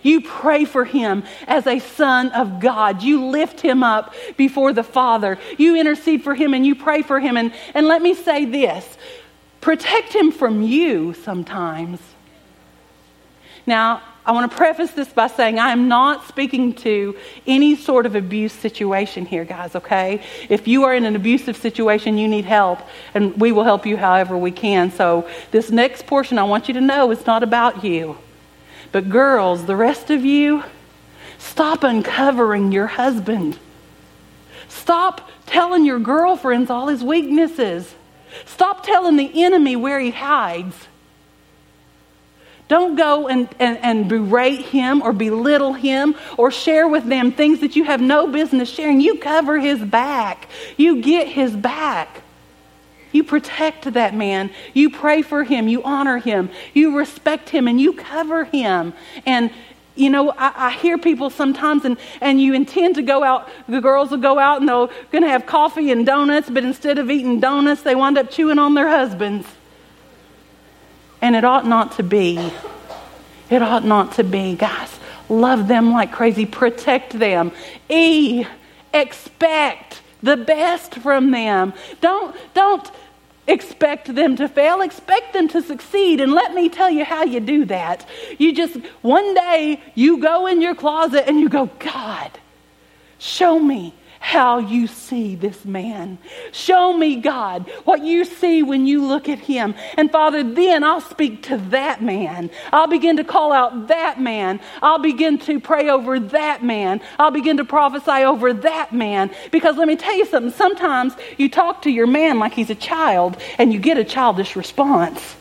you 0.03 0.21
pray 0.21 0.65
for 0.65 0.85
him 0.85 1.23
as 1.47 1.65
a 1.65 1.79
son 1.79 2.31
of 2.31 2.59
God. 2.59 3.01
You 3.01 3.25
lift 3.25 3.61
him 3.61 3.83
up 3.83 4.13
before 4.37 4.73
the 4.73 4.83
Father. 4.83 5.39
You 5.57 5.75
intercede 5.75 6.23
for 6.23 6.35
him 6.35 6.53
and 6.53 6.65
you 6.65 6.75
pray 6.75 7.01
for 7.01 7.19
him. 7.19 7.37
And, 7.37 7.53
and 7.73 7.87
let 7.87 8.01
me 8.01 8.13
say 8.13 8.45
this 8.45 8.97
protect 9.61 10.13
him 10.13 10.31
from 10.31 10.61
you 10.61 11.13
sometimes. 11.13 11.99
Now, 13.65 14.01
I 14.25 14.31
want 14.31 14.49
to 14.49 14.57
preface 14.57 14.91
this 14.91 15.09
by 15.09 15.27
saying 15.27 15.59
I 15.59 15.71
am 15.71 15.87
not 15.87 16.27
speaking 16.27 16.73
to 16.75 17.15
any 17.45 17.75
sort 17.75 18.05
of 18.05 18.15
abuse 18.15 18.53
situation 18.53 19.25
here, 19.25 19.43
guys, 19.43 19.75
okay? 19.75 20.21
If 20.49 20.67
you 20.67 20.83
are 20.83 20.95
in 20.95 21.05
an 21.05 21.15
abusive 21.15 21.57
situation, 21.57 22.17
you 22.17 22.27
need 22.27 22.45
help, 22.45 22.79
and 23.13 23.39
we 23.39 23.51
will 23.51 23.65
help 23.65 23.85
you 23.85 23.97
however 23.97 24.37
we 24.37 24.51
can. 24.51 24.91
So, 24.91 25.29
this 25.51 25.71
next 25.71 26.07
portion, 26.07 26.37
I 26.37 26.43
want 26.43 26.69
you 26.69 26.73
to 26.75 26.81
know 26.81 27.11
is 27.11 27.25
not 27.25 27.43
about 27.43 27.83
you. 27.83 28.17
But, 28.93 29.09
girls, 29.09 29.65
the 29.65 29.75
rest 29.75 30.11
of 30.11 30.23
you, 30.23 30.63
stop 31.39 31.83
uncovering 31.83 32.71
your 32.71 32.87
husband. 32.87 33.57
Stop 34.69 35.29
telling 35.47 35.83
your 35.83 35.99
girlfriends 35.99 36.69
all 36.69 36.87
his 36.87 37.03
weaknesses. 37.03 37.93
Stop 38.45 38.85
telling 38.85 39.15
the 39.17 39.43
enemy 39.43 39.75
where 39.75 39.99
he 39.99 40.11
hides. 40.11 40.75
Don't 42.67 42.95
go 42.95 43.27
and, 43.27 43.49
and, 43.59 43.77
and, 43.79 44.07
berate 44.07 44.61
him 44.61 45.01
or 45.01 45.11
belittle 45.11 45.73
him 45.73 46.15
or 46.37 46.49
share 46.49 46.87
with 46.87 47.05
them 47.05 47.31
things 47.31 47.59
that 47.59 47.75
you 47.75 47.83
have 47.83 47.99
no 47.99 48.27
business 48.27 48.69
sharing. 48.69 49.01
You 49.01 49.17
cover 49.17 49.59
his 49.59 49.79
back, 49.79 50.47
you 50.77 51.01
get 51.01 51.27
his 51.27 51.55
back. 51.55 52.22
You 53.13 53.23
protect 53.23 53.93
that 53.93 54.13
man. 54.13 54.49
You 54.73 54.89
pray 54.89 55.21
for 55.21 55.45
him. 55.45 55.69
You 55.69 55.81
honor 55.83 56.17
him. 56.17 56.49
You 56.73 56.97
respect 56.97 57.49
him 57.49 57.69
and 57.69 57.79
you 57.79 57.93
cover 57.93 58.43
him. 58.43 58.93
And 59.25 59.51
you 59.95 60.09
know, 60.09 60.31
I, 60.31 60.53
I, 60.55 60.71
hear 60.71 60.97
people 60.97 61.29
sometimes, 61.29 61.85
and, 61.85 61.97
and 62.19 62.41
you 62.41 62.55
intend 62.55 62.95
to 62.95 63.03
go 63.03 63.23
out, 63.23 63.47
the 63.67 63.79
girls 63.79 64.09
will 64.09 64.17
go 64.17 64.39
out 64.39 64.59
and 64.59 64.67
they're 64.67 64.87
going 65.11 65.21
to 65.21 65.29
have 65.29 65.45
coffee 65.45 65.91
and 65.91 66.03
donuts, 66.03 66.49
but 66.49 66.63
instead 66.63 66.97
of 66.97 67.11
eating 67.11 67.39
donuts, 67.39 67.83
they 67.83 67.93
wind 67.93 68.17
up 68.17 68.31
chewing 68.31 68.57
on 68.57 68.73
their 68.73 68.87
husbands. 68.87 69.47
And 71.21 71.35
it 71.35 71.45
ought 71.45 71.67
not 71.67 71.93
to 71.93 72.03
be. 72.03 72.51
It 73.51 73.61
ought 73.61 73.85
not 73.85 74.13
to 74.13 74.23
be. 74.23 74.55
Guys, 74.55 74.89
love 75.29 75.67
them 75.67 75.91
like 75.91 76.11
crazy, 76.11 76.47
protect 76.47 77.13
them. 77.13 77.51
E, 77.87 78.45
expect 78.93 80.01
the 80.23 80.37
best 80.37 80.95
from 80.95 81.31
them. 81.31 81.73
Don't, 82.01 82.35
don't 82.55 82.89
expect 83.47 84.13
them 84.13 84.35
to 84.37 84.47
fail, 84.47 84.81
expect 84.81 85.33
them 85.33 85.47
to 85.49 85.61
succeed. 85.61 86.21
And 86.21 86.33
let 86.33 86.53
me 86.53 86.69
tell 86.69 86.89
you 86.89 87.03
how 87.03 87.23
you 87.23 87.39
do 87.39 87.65
that. 87.65 88.07
You 88.37 88.53
just, 88.53 88.75
one 89.01 89.33
day, 89.33 89.81
you 89.95 90.19
go 90.19 90.47
in 90.47 90.61
your 90.61 90.75
closet 90.75 91.27
and 91.27 91.39
you 91.39 91.49
go, 91.49 91.65
God, 91.79 92.31
show 93.17 93.59
me 93.59 93.93
how 94.23 94.57
you 94.57 94.87
see 94.87 95.35
this 95.35 95.65
man. 95.65 96.17
Show 96.53 96.95
me, 96.95 97.17
God, 97.17 97.69
what 97.83 98.05
you 98.05 98.23
see 98.23 98.63
when 98.63 98.87
you 98.87 99.05
look 99.05 99.27
at 99.27 99.37
him. 99.37 99.75
And 99.97 100.09
Father, 100.09 100.43
then 100.43 100.81
I'll 100.81 101.01
speak 101.01 101.43
to 101.43 101.57
that 101.57 102.01
man. 102.01 102.49
I'll 102.71 102.87
begin 102.87 103.17
to 103.17 103.25
call 103.25 103.51
out 103.51 103.89
that 103.89 104.21
man. 104.21 104.61
I'll 104.81 104.99
begin 104.99 105.39
to 105.39 105.59
pray 105.59 105.89
over 105.89 106.21
that 106.21 106.63
man. 106.63 107.01
I'll 107.19 107.31
begin 107.31 107.57
to 107.57 107.65
prophesy 107.65 108.23
over 108.23 108.53
that 108.53 108.93
man. 108.93 109.29
Because 109.51 109.75
let 109.75 109.89
me 109.89 109.97
tell 109.97 110.15
you 110.15 110.25
something. 110.25 110.53
Sometimes 110.53 111.17
you 111.37 111.49
talk 111.49 111.81
to 111.81 111.91
your 111.91 112.07
man 112.07 112.39
like 112.39 112.53
he's 112.53 112.69
a 112.69 112.75
child 112.75 113.35
and 113.57 113.73
you 113.73 113.79
get 113.79 113.97
a 113.97 114.05
childish 114.05 114.55
response. 114.55 115.35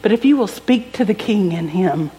But 0.00 0.10
if 0.10 0.24
you 0.24 0.38
will 0.38 0.48
speak 0.48 0.94
to 0.94 1.04
the 1.04 1.12
king 1.12 1.52
in 1.52 1.68
him, 1.68 2.10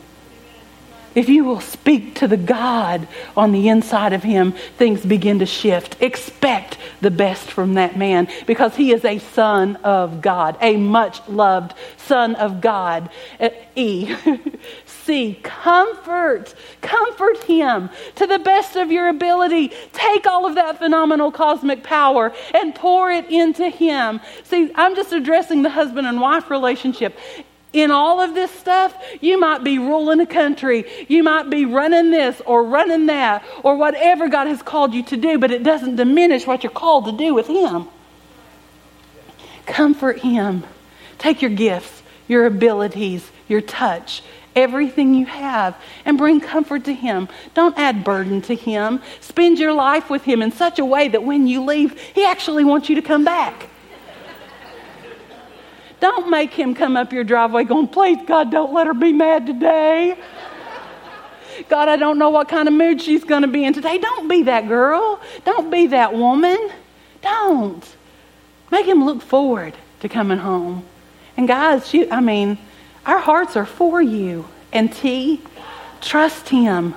if 1.18 1.30
you 1.30 1.44
will 1.44 1.62
speak 1.62 2.14
to 2.14 2.28
the 2.28 2.38
God 2.38 3.08
on 3.36 3.52
the 3.52 3.70
inside 3.70 4.14
of 4.14 4.22
him, 4.22 4.52
things 4.78 5.04
begin 5.04 5.40
to 5.40 5.48
shift. 5.48 6.00
Expect 6.00 6.78
the 7.02 7.10
best 7.10 7.50
from 7.50 7.74
that 7.74 7.98
man 7.98 8.28
because 8.46 8.76
he 8.76 8.92
is 8.92 9.04
a 9.04 9.18
son 9.18 9.78
of 9.78 10.22
God, 10.22 10.60
a 10.62 10.78
much 10.78 11.28
loved 11.28 11.74
son 11.98 12.36
of 12.36 12.62
God. 12.62 13.10
Uh, 13.40 13.50
e. 13.76 14.16
C. 14.86 15.40
Comfort. 15.42 16.54
Comfort 16.82 17.44
him 17.46 17.90
to 18.14 18.28
the 18.28 18.38
best 18.38 18.76
of 18.76 18.92
your 18.92 19.08
ability. 19.10 19.72
Take 19.94 20.28
all 20.28 20.46
of 20.46 20.54
that 20.54 20.78
phenomenal 20.78 21.32
cosmic 21.32 21.82
power 21.82 22.32
and 22.54 22.76
pour 22.76 23.10
it 23.10 23.26
into 23.32 23.70
him. 23.70 24.20
See, 24.44 24.72
I'm 24.76 24.96
just 24.96 25.14
addressing 25.14 25.64
the 25.64 25.72
husband 25.72 26.06
and 26.06 26.22
wife 26.22 26.52
relationship 26.52 27.18
in 27.74 27.92
all 27.92 28.22
of 28.22 28.34
this 28.34 28.52
stuff, 28.52 28.96
you 29.20 29.40
might 29.40 29.64
be 29.64 29.78
ruling 29.78 30.20
a 30.20 30.26
country. 30.26 30.86
You 31.08 31.22
might 31.24 31.50
be 31.50 31.66
running 31.66 32.12
this 32.12 32.42
or 32.46 32.64
running 32.64 33.08
that 33.08 33.44
or 33.64 33.76
whatever 33.76 34.30
God 34.30 34.48
has 34.48 34.62
called 34.62 34.94
you 34.94 35.04
to 35.04 35.18
do, 35.18 35.38
but 35.38 35.52
it 35.52 35.64
doesn't 35.64 35.98
diminish 35.98 36.48
what 36.48 36.64
you're 36.64 36.72
called 36.72 37.06
to 37.06 37.12
do 37.12 37.34
with 37.34 37.48
Him. 37.48 37.88
Comfort 39.66 40.20
Him. 40.20 40.64
Take 41.18 41.42
your 41.42 41.52
gifts, 41.52 42.04
your 42.28 42.46
abilities, 42.46 43.30
your 43.50 43.62
touch, 43.62 44.24
everything 44.56 45.14
you 45.14 45.26
have, 45.26 45.76
and 46.06 46.18
bring 46.18 46.40
comfort 46.40 46.86
to 46.86 46.94
Him. 46.94 47.28
Don't 47.54 47.78
add 47.78 48.04
burden 48.04 48.42
to 48.44 48.56
Him. 48.56 49.02
Spend 49.20 49.60
your 49.60 49.74
life 49.74 50.10
with 50.10 50.24
Him 50.24 50.42
in 50.42 50.52
such 50.52 50.80
a 50.80 50.86
way 50.86 51.10
that 51.10 51.24
when 51.24 51.48
you 51.48 51.64
leave, 51.64 52.00
He 52.00 52.26
actually 52.26 52.64
wants 52.64 52.88
you 52.88 52.96
to 52.96 53.02
come 53.02 53.26
back. 53.26 53.70
Don't 56.00 56.30
make 56.30 56.54
him 56.54 56.76
come 56.76 56.96
up 56.96 57.12
your 57.12 57.24
driveway 57.24 57.64
going, 57.64 57.88
please, 57.88 58.20
God, 58.28 58.52
don't 58.52 58.74
let 58.74 58.88
her 58.88 58.94
be 58.94 59.12
mad 59.12 59.48
today. 59.48 60.18
God, 61.70 61.90
I 61.90 61.96
don't 61.96 62.20
know 62.20 62.30
what 62.30 62.48
kind 62.48 62.68
of 62.68 62.74
mood 62.74 63.02
she's 63.02 63.24
going 63.24 63.42
to 63.42 63.48
be 63.48 63.66
in 63.66 63.74
today. 63.74 63.98
Don't 63.98 64.28
be 64.28 64.44
that 64.44 64.68
girl. 64.68 65.20
Don't 65.44 65.72
be 65.72 65.88
that 65.88 66.14
woman. 66.14 66.70
Don't. 67.22 67.84
Make 68.72 68.86
him 68.86 69.04
look 69.04 69.22
forward 69.22 69.76
to 70.02 70.10
coming 70.10 70.38
home. 70.38 70.86
And 71.36 71.48
guys, 71.48 71.94
you, 71.94 72.08
I 72.12 72.22
mean, 72.22 72.60
our 73.06 73.20
hearts 73.20 73.56
are 73.56 73.66
for 73.66 74.02
you. 74.02 74.48
And 74.72 74.94
T, 74.94 75.42
trust 76.02 76.50
him. 76.50 76.94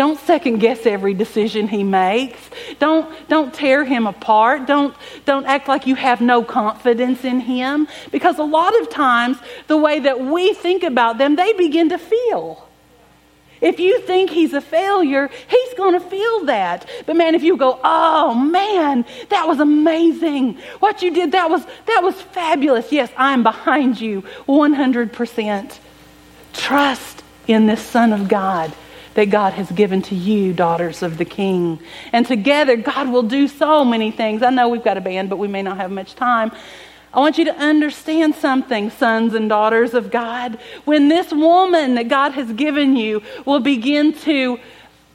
Don't 0.00 0.18
second 0.20 0.60
guess 0.60 0.86
every 0.86 1.12
decision 1.12 1.68
he 1.68 1.84
makes. 1.84 2.40
Don't, 2.78 3.14
don't 3.28 3.52
tear 3.52 3.84
him 3.84 4.06
apart. 4.06 4.66
Don't, 4.66 4.96
don't 5.26 5.44
act 5.44 5.68
like 5.68 5.86
you 5.86 5.94
have 5.94 6.22
no 6.22 6.42
confidence 6.42 7.22
in 7.22 7.38
him. 7.38 7.86
Because 8.10 8.38
a 8.38 8.42
lot 8.42 8.80
of 8.80 8.88
times, 8.88 9.36
the 9.66 9.76
way 9.76 10.00
that 10.00 10.18
we 10.18 10.54
think 10.54 10.84
about 10.84 11.18
them, 11.18 11.36
they 11.36 11.52
begin 11.52 11.90
to 11.90 11.98
feel. 11.98 12.66
If 13.60 13.78
you 13.78 14.00
think 14.00 14.30
he's 14.30 14.54
a 14.54 14.62
failure, 14.62 15.28
he's 15.48 15.74
going 15.74 15.92
to 15.92 16.00
feel 16.00 16.46
that. 16.46 16.88
But 17.04 17.16
man, 17.16 17.34
if 17.34 17.42
you 17.42 17.58
go, 17.58 17.78
"Oh 17.84 18.32
man, 18.32 19.04
that 19.28 19.46
was 19.46 19.60
amazing. 19.60 20.56
What 20.78 21.02
you 21.02 21.10
did, 21.10 21.32
that 21.32 21.50
was 21.50 21.62
that 21.84 22.00
was 22.02 22.18
fabulous." 22.18 22.90
Yes, 22.90 23.10
I'm 23.18 23.42
behind 23.42 24.00
you 24.00 24.22
100%. 24.48 25.78
Trust 26.54 27.22
in 27.46 27.66
this 27.66 27.82
son 27.82 28.14
of 28.14 28.28
God 28.28 28.72
that 29.14 29.26
God 29.26 29.54
has 29.54 29.70
given 29.70 30.02
to 30.02 30.14
you, 30.14 30.52
daughters 30.52 31.02
of 31.02 31.18
the 31.18 31.24
King. 31.24 31.80
And 32.12 32.26
together, 32.26 32.76
God 32.76 33.08
will 33.08 33.22
do 33.22 33.48
so 33.48 33.84
many 33.84 34.10
things. 34.10 34.42
I 34.42 34.50
know 34.50 34.68
we've 34.68 34.84
got 34.84 34.96
a 34.96 35.00
band, 35.00 35.30
but 35.30 35.38
we 35.38 35.48
may 35.48 35.62
not 35.62 35.76
have 35.78 35.90
much 35.90 36.14
time. 36.14 36.52
I 37.12 37.18
want 37.18 37.38
you 37.38 37.44
to 37.46 37.54
understand 37.56 38.36
something, 38.36 38.90
sons 38.90 39.34
and 39.34 39.48
daughters 39.48 39.94
of 39.94 40.12
God. 40.12 40.58
When 40.84 41.08
this 41.08 41.32
woman 41.32 41.96
that 41.96 42.08
God 42.08 42.32
has 42.32 42.52
given 42.52 42.94
you 42.94 43.22
will 43.44 43.58
begin 43.58 44.12
to 44.20 44.60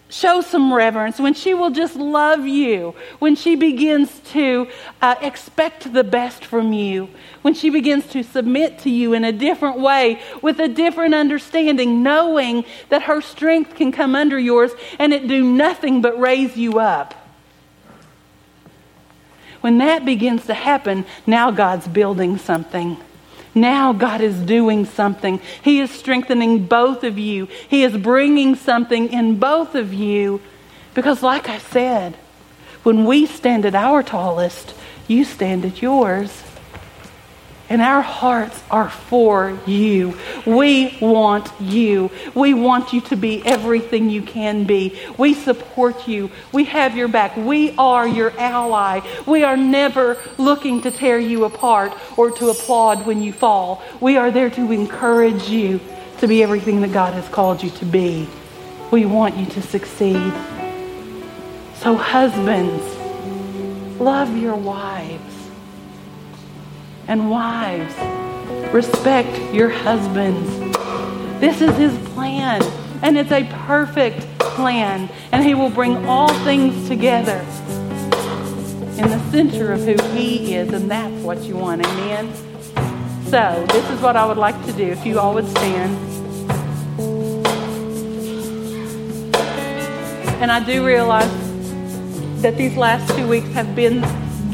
show 0.09 0.41
some 0.41 0.73
reverence, 0.73 1.19
when 1.19 1.33
she 1.33 1.53
will 1.53 1.71
just 1.71 1.95
love 1.95 2.45
you, 2.45 2.95
when 3.19 3.35
she 3.35 3.55
begins 3.55 4.19
to 4.31 4.67
uh, 5.01 5.15
expect 5.21 5.91
the 5.91 6.03
best 6.03 6.45
from 6.45 6.73
you, 6.73 7.09
when 7.41 7.53
she 7.53 7.69
begins 7.69 8.05
to 8.07 8.23
submit 8.23 8.79
to 8.79 8.89
you 8.89 9.13
in 9.13 9.23
a 9.23 9.31
different 9.31 9.79
way, 9.79 10.21
with 10.41 10.59
a 10.59 10.67
different 10.67 11.15
understanding, 11.15 12.03
knowing 12.03 12.63
that 12.89 13.03
her 13.03 13.21
strength 13.21 13.75
can 13.75 13.91
come 13.91 14.15
under 14.15 14.37
yours 14.37 14.71
and 14.99 15.11
it 15.11 15.27
do 15.27 15.43
nothing 15.43 16.01
but 16.01 16.19
raise 16.19 16.55
you 16.55 16.79
up. 16.79 17.13
When 19.61 19.79
that 19.79 20.05
begins 20.05 20.45
to 20.45 20.53
happen, 20.53 21.05
now 21.25 21.49
God's 21.49 21.87
building 21.87 22.37
something. 22.37 22.97
Now 23.55 23.93
God 23.93 24.19
is 24.19 24.37
doing 24.41 24.85
something. 24.85 25.39
He 25.61 25.79
is 25.79 25.89
strengthening 25.89 26.65
both 26.65 27.05
of 27.05 27.17
you. 27.17 27.47
He 27.69 27.83
is 27.83 27.95
bringing 27.95 28.55
something 28.55 29.11
in 29.11 29.39
both 29.39 29.73
of 29.73 29.93
you. 29.93 30.41
Because, 30.93 31.23
like 31.23 31.47
I 31.47 31.57
said, 31.57 32.17
when 32.83 33.05
we 33.05 33.25
stand 33.25 33.65
at 33.65 33.73
our 33.73 34.03
tallest, 34.03 34.75
you 35.07 35.23
stand 35.23 35.63
at 35.65 35.81
yours. 35.81 36.43
And 37.67 37.81
our 37.81 38.01
hearts 38.01 38.61
are 38.69 38.89
for 38.89 39.57
you. 39.65 40.17
We 40.45 40.97
want 41.01 41.49
you. 41.59 42.11
We 42.35 42.53
want 42.53 42.93
you 42.93 43.01
to 43.01 43.15
be 43.15 43.43
everything 43.43 44.09
you 44.09 44.21
can 44.21 44.65
be. 44.65 44.99
We 45.17 45.33
support 45.33 46.07
you. 46.07 46.29
We 46.51 46.65
have 46.65 46.95
your 46.95 47.07
back. 47.07 47.35
We 47.35 47.75
are 47.77 48.07
your 48.07 48.31
ally. 48.37 49.01
We 49.25 49.43
are 49.43 49.57
never 49.57 50.17
looking 50.37 50.81
to 50.81 50.91
tear 50.91 51.17
you 51.17 51.45
apart 51.45 51.91
or 52.17 52.29
to 52.31 52.49
applaud 52.49 53.05
when 53.07 53.23
you 53.23 53.33
fall. 53.33 53.81
We 53.99 54.17
are 54.17 54.29
there 54.29 54.51
to 54.51 54.71
encourage 54.71 55.49
you 55.49 55.79
to 56.19 56.27
be 56.27 56.43
everything 56.43 56.81
that 56.81 56.93
God 56.93 57.13
has 57.13 57.27
called 57.29 57.63
you 57.63 57.71
to 57.71 57.85
be. 57.85 58.27
We 58.91 59.05
want 59.05 59.37
you 59.37 59.47
to 59.47 59.61
succeed. 59.63 60.33
So, 61.77 61.95
husbands, 61.95 62.83
love 63.99 64.37
your 64.37 64.55
wives. 64.55 65.34
And 67.07 67.29
wives, 67.29 67.93
respect 68.73 69.53
your 69.53 69.69
husbands. 69.69 70.49
This 71.39 71.61
is 71.61 71.75
his 71.77 71.95
plan, 72.09 72.63
and 73.03 73.17
it's 73.17 73.31
a 73.31 73.43
perfect 73.65 74.21
plan, 74.39 75.09
and 75.31 75.43
he 75.43 75.53
will 75.53 75.69
bring 75.69 76.05
all 76.07 76.33
things 76.43 76.87
together 76.87 77.39
in 78.97 79.09
the 79.09 79.19
center 79.29 79.73
of 79.73 79.81
who 79.81 79.95
he 80.15 80.55
is, 80.55 80.73
and 80.73 80.89
that's 80.89 81.21
what 81.21 81.43
you 81.43 81.55
want. 81.57 81.85
Amen. 81.85 82.33
So, 83.25 83.65
this 83.69 83.89
is 83.91 83.99
what 84.01 84.15
I 84.15 84.25
would 84.25 84.37
like 84.37 84.59
to 84.65 84.73
do. 84.73 84.85
If 84.85 85.05
you 85.05 85.19
all 85.19 85.33
would 85.33 85.47
stand. 85.49 85.95
And 90.41 90.51
I 90.51 90.63
do 90.63 90.85
realize 90.85 91.29
that 92.41 92.55
these 92.57 92.77
last 92.77 93.13
two 93.15 93.27
weeks 93.27 93.47
have 93.49 93.75
been 93.75 94.01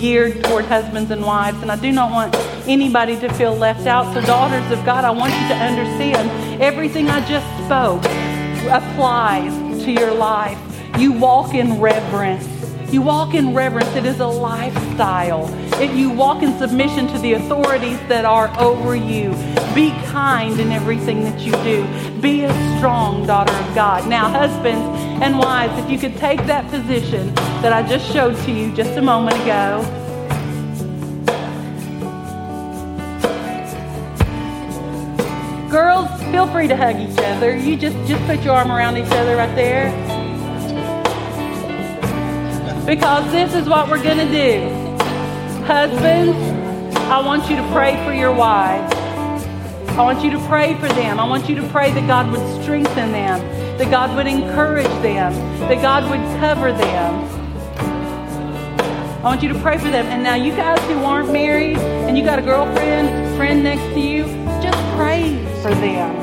geared 0.01 0.43
toward 0.43 0.65
husbands 0.65 1.11
and 1.11 1.23
wives, 1.23 1.61
and 1.61 1.71
I 1.71 1.75
do 1.75 1.91
not 1.91 2.11
want 2.11 2.35
anybody 2.67 3.17
to 3.19 3.31
feel 3.33 3.55
left 3.55 3.85
out. 3.85 4.11
So, 4.15 4.21
daughters 4.21 4.69
of 4.71 4.83
God, 4.83 5.05
I 5.05 5.11
want 5.11 5.31
you 5.31 5.47
to 5.49 5.55
understand 5.55 6.61
everything 6.61 7.07
I 7.07 7.23
just 7.27 7.45
spoke 7.65 8.03
applies 8.67 9.53
to 9.83 9.91
your 9.91 10.11
life. 10.11 10.57
You 10.97 11.13
walk 11.13 11.53
in 11.53 11.79
reverence. 11.79 12.47
You 12.91 13.03
walk 13.03 13.35
in 13.35 13.53
reverence. 13.53 13.95
It 13.95 14.05
is 14.05 14.19
a 14.19 14.27
lifestyle. 14.27 15.47
If 15.81 15.97
you 15.97 16.11
walk 16.11 16.43
in 16.43 16.55
submission 16.59 17.07
to 17.07 17.17
the 17.17 17.33
authorities 17.33 17.97
that 18.07 18.23
are 18.23 18.53
over 18.59 18.95
you. 18.95 19.31
Be 19.73 19.89
kind 20.05 20.59
in 20.59 20.71
everything 20.71 21.23
that 21.23 21.39
you 21.39 21.51
do. 21.63 22.21
Be 22.21 22.43
a 22.43 22.77
strong 22.77 23.25
daughter 23.25 23.51
of 23.51 23.73
God. 23.73 24.07
Now, 24.07 24.29
husbands 24.29 24.85
and 25.23 25.39
wives, 25.39 25.73
if 25.83 25.89
you 25.89 25.97
could 25.97 26.15
take 26.17 26.45
that 26.45 26.69
position 26.69 27.33
that 27.63 27.73
I 27.73 27.81
just 27.81 28.05
showed 28.13 28.37
to 28.45 28.51
you 28.51 28.71
just 28.75 28.91
a 28.91 29.01
moment 29.01 29.37
ago. 29.41 29.81
Girls, 35.71 36.09
feel 36.25 36.45
free 36.47 36.67
to 36.67 36.77
hug 36.77 36.97
each 36.97 37.17
other. 37.17 37.57
You 37.57 37.75
just 37.75 37.97
just 38.07 38.23
put 38.27 38.43
your 38.43 38.53
arm 38.53 38.71
around 38.71 38.97
each 38.97 39.11
other 39.13 39.35
right 39.35 39.55
there. 39.55 39.89
Because 42.85 43.31
this 43.31 43.55
is 43.55 43.67
what 43.67 43.89
we're 43.89 44.03
going 44.03 44.17
to 44.17 44.31
do. 44.31 44.80
Husbands, 45.65 46.37
I 46.95 47.21
want 47.23 47.49
you 47.49 47.55
to 47.55 47.69
pray 47.71 48.03
for 48.03 48.13
your 48.13 48.33
wives. 48.33 48.93
I 49.91 50.01
want 50.01 50.23
you 50.23 50.31
to 50.31 50.39
pray 50.47 50.73
for 50.75 50.87
them. 50.87 51.19
I 51.19 51.27
want 51.27 51.47
you 51.47 51.55
to 51.55 51.67
pray 51.69 51.91
that 51.91 52.07
God 52.07 52.31
would 52.31 52.61
strengthen 52.63 53.11
them, 53.11 53.39
that 53.77 53.91
God 53.91 54.15
would 54.15 54.25
encourage 54.25 54.87
them, 55.03 55.33
that 55.67 55.81
God 55.81 56.09
would 56.09 56.19
cover 56.39 56.71
them. 56.71 57.13
I 59.19 59.23
want 59.23 59.43
you 59.43 59.49
to 59.49 59.59
pray 59.59 59.77
for 59.77 59.91
them. 59.91 60.07
And 60.07 60.23
now, 60.23 60.35
you 60.35 60.51
guys 60.55 60.79
who 60.89 61.03
aren't 61.03 61.31
married 61.31 61.77
and 61.77 62.17
you 62.17 62.23
got 62.23 62.39
a 62.39 62.41
girlfriend, 62.41 63.37
friend 63.37 63.63
next 63.63 63.83
to 63.93 63.99
you, 63.99 64.23
just 64.63 64.79
pray 64.95 65.35
for 65.61 65.69
them. 65.75 66.15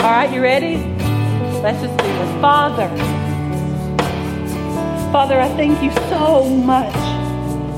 All 0.00 0.10
right, 0.10 0.32
you 0.32 0.42
ready? 0.42 0.78
Let's 1.62 1.80
just 1.80 1.96
do 1.96 2.04
this. 2.04 2.40
Father, 2.40 2.88
Father, 5.12 5.40
I 5.40 5.48
thank 5.56 5.80
you 5.82 5.92
so 6.08 6.48
much 6.48 7.09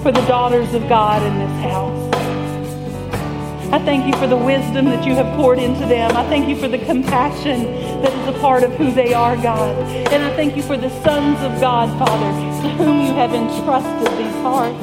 for 0.03 0.11
the 0.11 0.27
daughters 0.27 0.75
of 0.75 0.89
God 0.89 1.23
in 1.23 1.39
this 1.39 1.63
house. 1.63 2.13
I 3.73 3.79
thank 3.79 4.05
you 4.05 4.13
for 4.21 4.27
the 4.27 4.37
wisdom 4.37 4.87
that 4.87 5.07
you 5.07 5.15
have 5.15 5.37
poured 5.37 5.61
into 5.61 5.87
them. 5.87 6.15
I 6.17 6.25
thank 6.25 6.49
you 6.49 6.57
for 6.57 6.67
the 6.67 6.79
compassion 6.79 7.63
that 8.03 8.13
is 8.13 8.37
a 8.37 8.39
part 8.41 8.65
of 8.65 8.73
who 8.73 8.93
they 8.93 9.15
are, 9.15 9.37
God. 9.37 9.77
And 10.13 10.25
I 10.25 10.35
thank 10.35 10.57
you 10.57 10.63
for 10.63 10.77
the 10.77 10.91
sons 11.05 11.41
of 11.41 11.61
God, 11.61 11.89
Father, 11.99 12.63
to 12.63 12.75
whom 12.75 13.01
you 13.01 13.15
have 13.15 13.33
entrusted 13.33 14.19
these 14.19 14.35
hearts. 14.43 14.77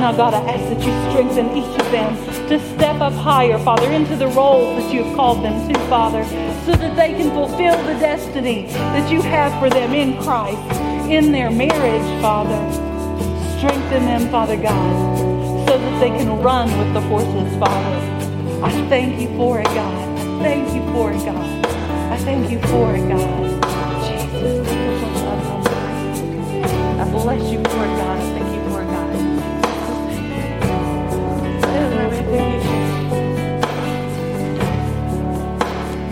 Now, 0.00 0.12
God, 0.12 0.34
I 0.34 0.40
ask 0.40 0.68
that 0.68 0.84
you 0.84 1.10
strengthen 1.10 1.56
each 1.56 1.80
of 1.80 1.90
them 1.92 2.48
to 2.48 2.58
step 2.74 3.00
up 3.00 3.12
higher, 3.12 3.58
Father, 3.60 3.90
into 3.92 4.16
the 4.16 4.28
roles 4.28 4.82
that 4.82 4.92
you 4.92 5.04
have 5.04 5.16
called 5.16 5.44
them 5.44 5.72
to, 5.72 5.78
Father, 5.88 6.24
so 6.66 6.72
that 6.72 6.96
they 6.96 7.14
can 7.14 7.30
fulfill 7.30 7.76
the 7.84 7.94
destiny 8.00 8.66
that 8.66 9.10
you 9.10 9.22
have 9.22 9.58
for 9.60 9.70
them 9.70 9.94
in 9.94 10.20
Christ, 10.22 10.80
in 11.08 11.30
their 11.30 11.50
marriage, 11.50 12.20
Father. 12.20 12.87
Strengthen 13.88 14.20
them, 14.20 14.30
Father 14.30 14.56
God, 14.58 15.18
so 15.66 15.78
that 15.78 15.98
they 15.98 16.10
can 16.10 16.42
run 16.42 16.68
with 16.78 16.92
the 16.92 17.00
horses, 17.00 17.56
Father. 17.56 17.96
I 18.62 18.70
thank 18.90 19.18
you 19.18 19.34
for 19.38 19.60
it, 19.60 19.64
God. 19.64 20.18
I 20.18 20.42
thank 20.42 20.74
you 20.74 20.82
for 20.92 21.10
it, 21.10 21.24
God. 21.24 21.64
I 22.12 22.18
thank 22.18 22.50
you 22.50 22.60
for 22.68 22.94
it, 22.94 23.08
God. 23.08 23.48
Jesus, 24.04 24.68
I 27.00 27.10
bless 27.10 27.50
you 27.50 27.64
for 27.64 27.64
it, 27.64 27.96
God. 27.96 28.18
I 28.18 28.20
thank 28.34 28.54
you 28.54 28.60
for 28.68 28.82
it, 28.82 28.88
God. 28.90 29.08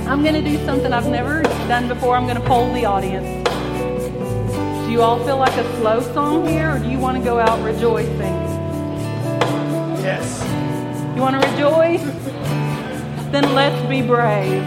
I'm 0.09 0.23
going 0.23 0.33
to 0.33 0.41
do 0.41 0.57
something 0.65 0.95
I've 0.95 1.09
never 1.09 1.43
done 1.69 1.89
before. 1.89 2.17
I'm 2.17 2.25
going 2.25 2.41
to 2.41 2.49
poll 2.49 2.73
the 2.73 2.87
audience. 2.87 3.46
Do 4.87 4.93
you 4.93 5.03
all 5.03 5.19
feel 5.25 5.37
like 5.37 5.57
a 5.57 5.77
slow 5.79 6.01
song 6.01 6.47
here, 6.47 6.77
or 6.77 6.79
do 6.79 6.89
you 6.89 7.01
want 7.01 7.19
to 7.19 7.25
go 7.25 7.41
out 7.41 7.61
rejoicing? 7.65 8.21
Yes. 9.99 10.41
You 11.17 11.23
want 11.23 11.43
to 11.43 11.49
rejoice? 11.51 12.05
Then 13.33 13.53
let's 13.53 13.85
be 13.89 14.01
brave. 14.01 14.63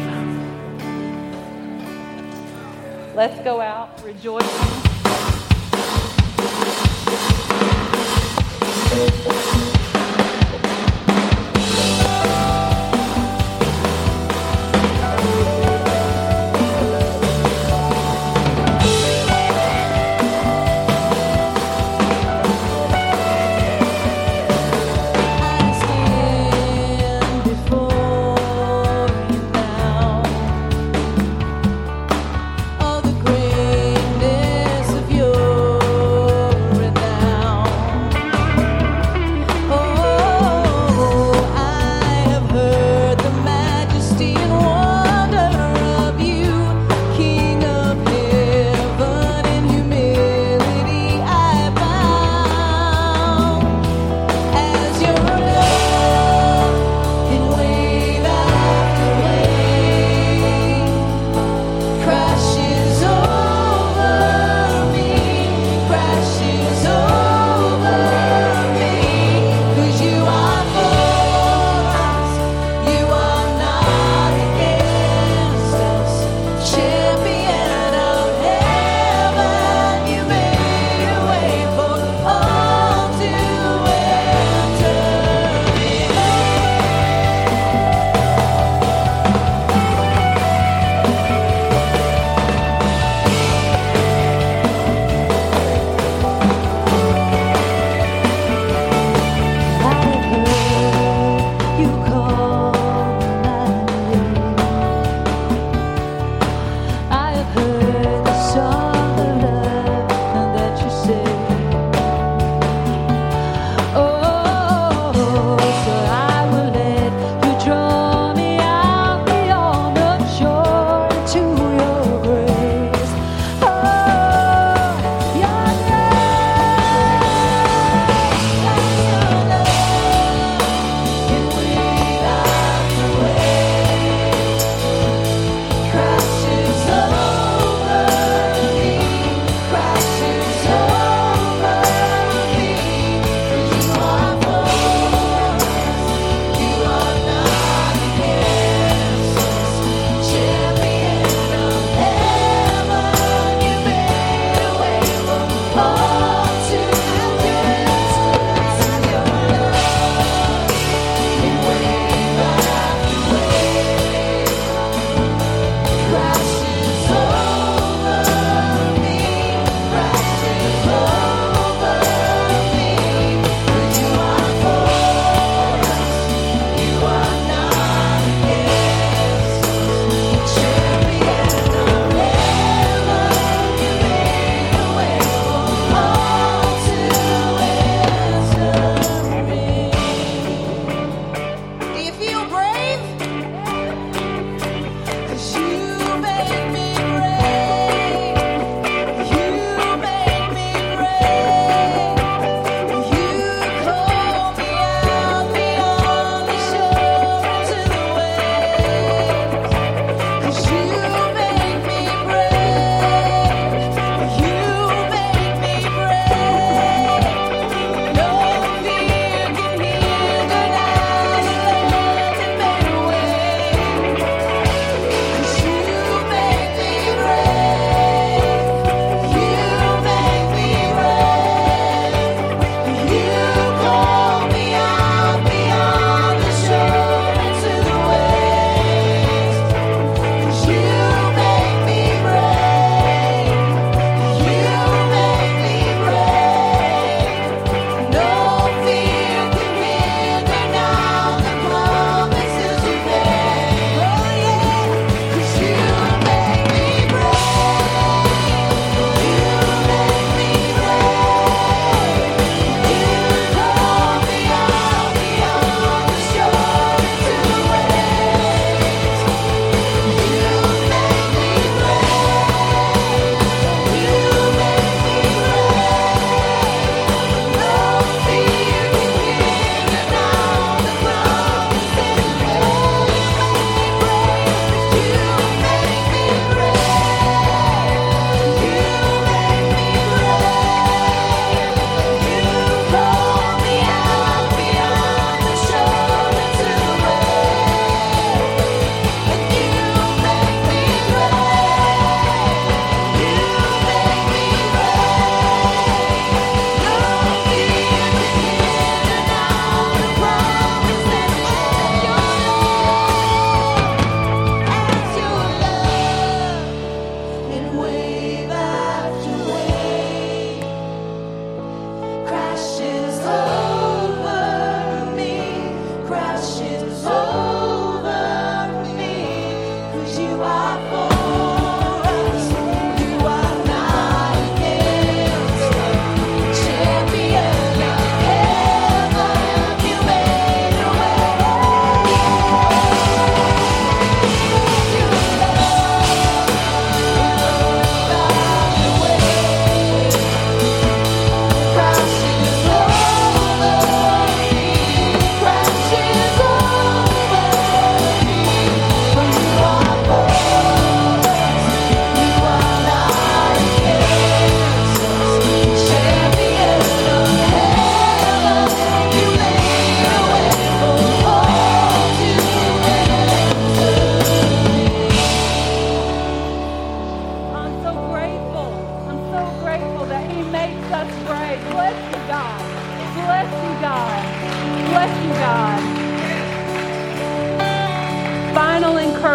Let's 3.15 3.41
go 3.45 3.61
out 3.61 4.03
rejoicing. 4.03 4.89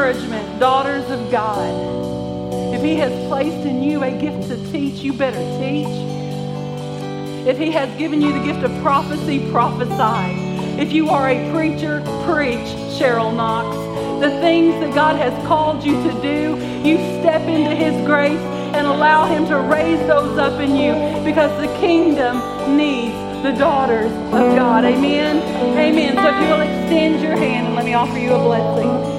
Encouragement, 0.04 0.60
daughters 0.60 1.10
of 1.10 1.30
God. 1.30 2.74
If 2.74 2.82
He 2.82 2.96
has 2.96 3.10
placed 3.26 3.66
in 3.66 3.82
you 3.82 4.02
a 4.02 4.10
gift 4.10 4.48
to 4.48 4.70
teach, 4.70 5.00
you 5.00 5.14
better 5.14 5.38
teach. 5.58 5.88
If 7.48 7.56
He 7.56 7.70
has 7.70 7.88
given 7.98 8.20
you 8.20 8.32
the 8.32 8.44
gift 8.44 8.62
of 8.64 8.82
prophecy, 8.82 9.50
prophesy. 9.50 10.52
If 10.78 10.92
you 10.92 11.08
are 11.08 11.30
a 11.30 11.50
preacher, 11.52 12.00
preach, 12.26 12.68
Cheryl 12.98 13.34
Knox. 13.34 13.74
The 14.20 14.30
things 14.40 14.74
that 14.80 14.94
God 14.94 15.16
has 15.16 15.32
called 15.46 15.82
you 15.82 15.94
to 15.94 16.12
do, 16.20 16.58
you 16.86 16.96
step 17.20 17.40
into 17.48 17.74
His 17.74 17.94
grace 18.06 18.38
and 18.76 18.86
allow 18.86 19.24
Him 19.24 19.46
to 19.46 19.56
raise 19.56 20.00
those 20.06 20.36
up 20.38 20.60
in 20.60 20.76
you 20.76 20.92
because 21.24 21.50
the 21.62 21.74
kingdom 21.78 22.36
needs 22.76 23.14
the 23.42 23.52
daughters 23.52 24.12
of 24.12 24.54
God. 24.54 24.84
Amen. 24.84 25.38
Amen. 25.78 26.14
So 26.16 26.28
if 26.28 26.42
you 26.42 26.48
will 26.48 26.60
extend 26.60 27.22
your 27.22 27.36
hand 27.36 27.68
and 27.68 27.74
let 27.74 27.86
me 27.86 27.94
offer 27.94 28.18
you 28.18 28.34
a 28.34 28.38
blessing. 28.38 29.13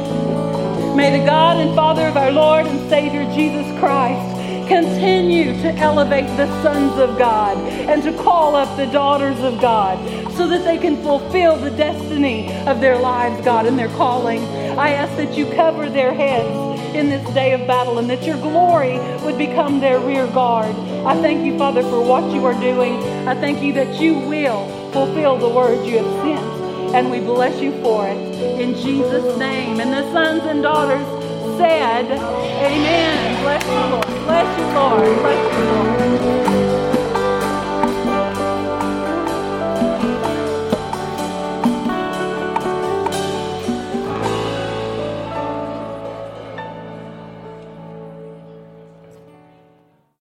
May 0.95 1.19
the 1.19 1.25
God 1.25 1.57
and 1.57 1.75
Father 1.75 2.07
of 2.07 2.15
our 2.15 2.31
Lord 2.31 2.65
and 2.67 2.89
Savior 2.89 3.25
Jesus 3.35 3.67
Christ 3.79 4.69
continue 4.69 5.51
to 5.61 5.75
elevate 5.75 6.25
the 6.37 6.47
sons 6.63 6.97
of 6.97 7.17
God 7.17 7.57
and 7.57 8.01
to 8.03 8.13
call 8.23 8.55
up 8.55 8.77
the 8.77 8.85
daughters 8.85 9.37
of 9.41 9.59
God 9.59 9.99
so 10.31 10.47
that 10.47 10.63
they 10.63 10.77
can 10.77 10.95
fulfill 11.03 11.57
the 11.57 11.69
destiny 11.71 12.49
of 12.65 12.79
their 12.79 12.97
lives, 12.97 13.43
God, 13.43 13.65
and 13.65 13.77
their 13.77 13.89
calling. 13.89 14.41
I 14.79 14.91
ask 14.91 15.13
that 15.17 15.37
you 15.37 15.45
cover 15.53 15.89
their 15.89 16.13
heads 16.13 16.95
in 16.95 17.09
this 17.09 17.27
day 17.33 17.51
of 17.51 17.67
battle 17.67 17.99
and 17.99 18.09
that 18.09 18.23
your 18.23 18.37
glory 18.37 18.97
would 19.19 19.37
become 19.37 19.81
their 19.81 19.99
rear 19.99 20.27
guard. 20.27 20.73
I 21.05 21.21
thank 21.21 21.45
you, 21.45 21.57
Father, 21.57 21.83
for 21.83 22.01
what 22.01 22.33
you 22.33 22.45
are 22.45 22.59
doing. 22.61 23.03
I 23.27 23.35
thank 23.35 23.61
you 23.61 23.73
that 23.73 23.99
you 23.99 24.13
will 24.13 24.65
fulfill 24.93 25.37
the 25.37 25.49
word 25.49 25.85
you 25.85 25.97
have 25.97 26.23
sent, 26.23 26.54
and 26.95 27.11
we 27.11 27.19
bless 27.19 27.61
you 27.61 27.73
for 27.83 28.07
it. 28.07 28.17
In 28.57 28.73
Jesus' 28.73 29.37
name. 29.37 29.81
And 29.81 29.91
the 29.91 30.09
sons 30.13 30.43
and 30.43 30.63
daughters 30.63 31.05
said, 31.57 32.09
Amen. 32.09 33.43
Bless 33.43 33.65
you, 33.65 33.91
Lord. 33.91 34.05
Bless 34.25 34.57
you, 34.57 34.65
Lord. 34.73 35.19
Bless 35.19 35.57
you, 35.57 35.63
Lord. 35.65 36.24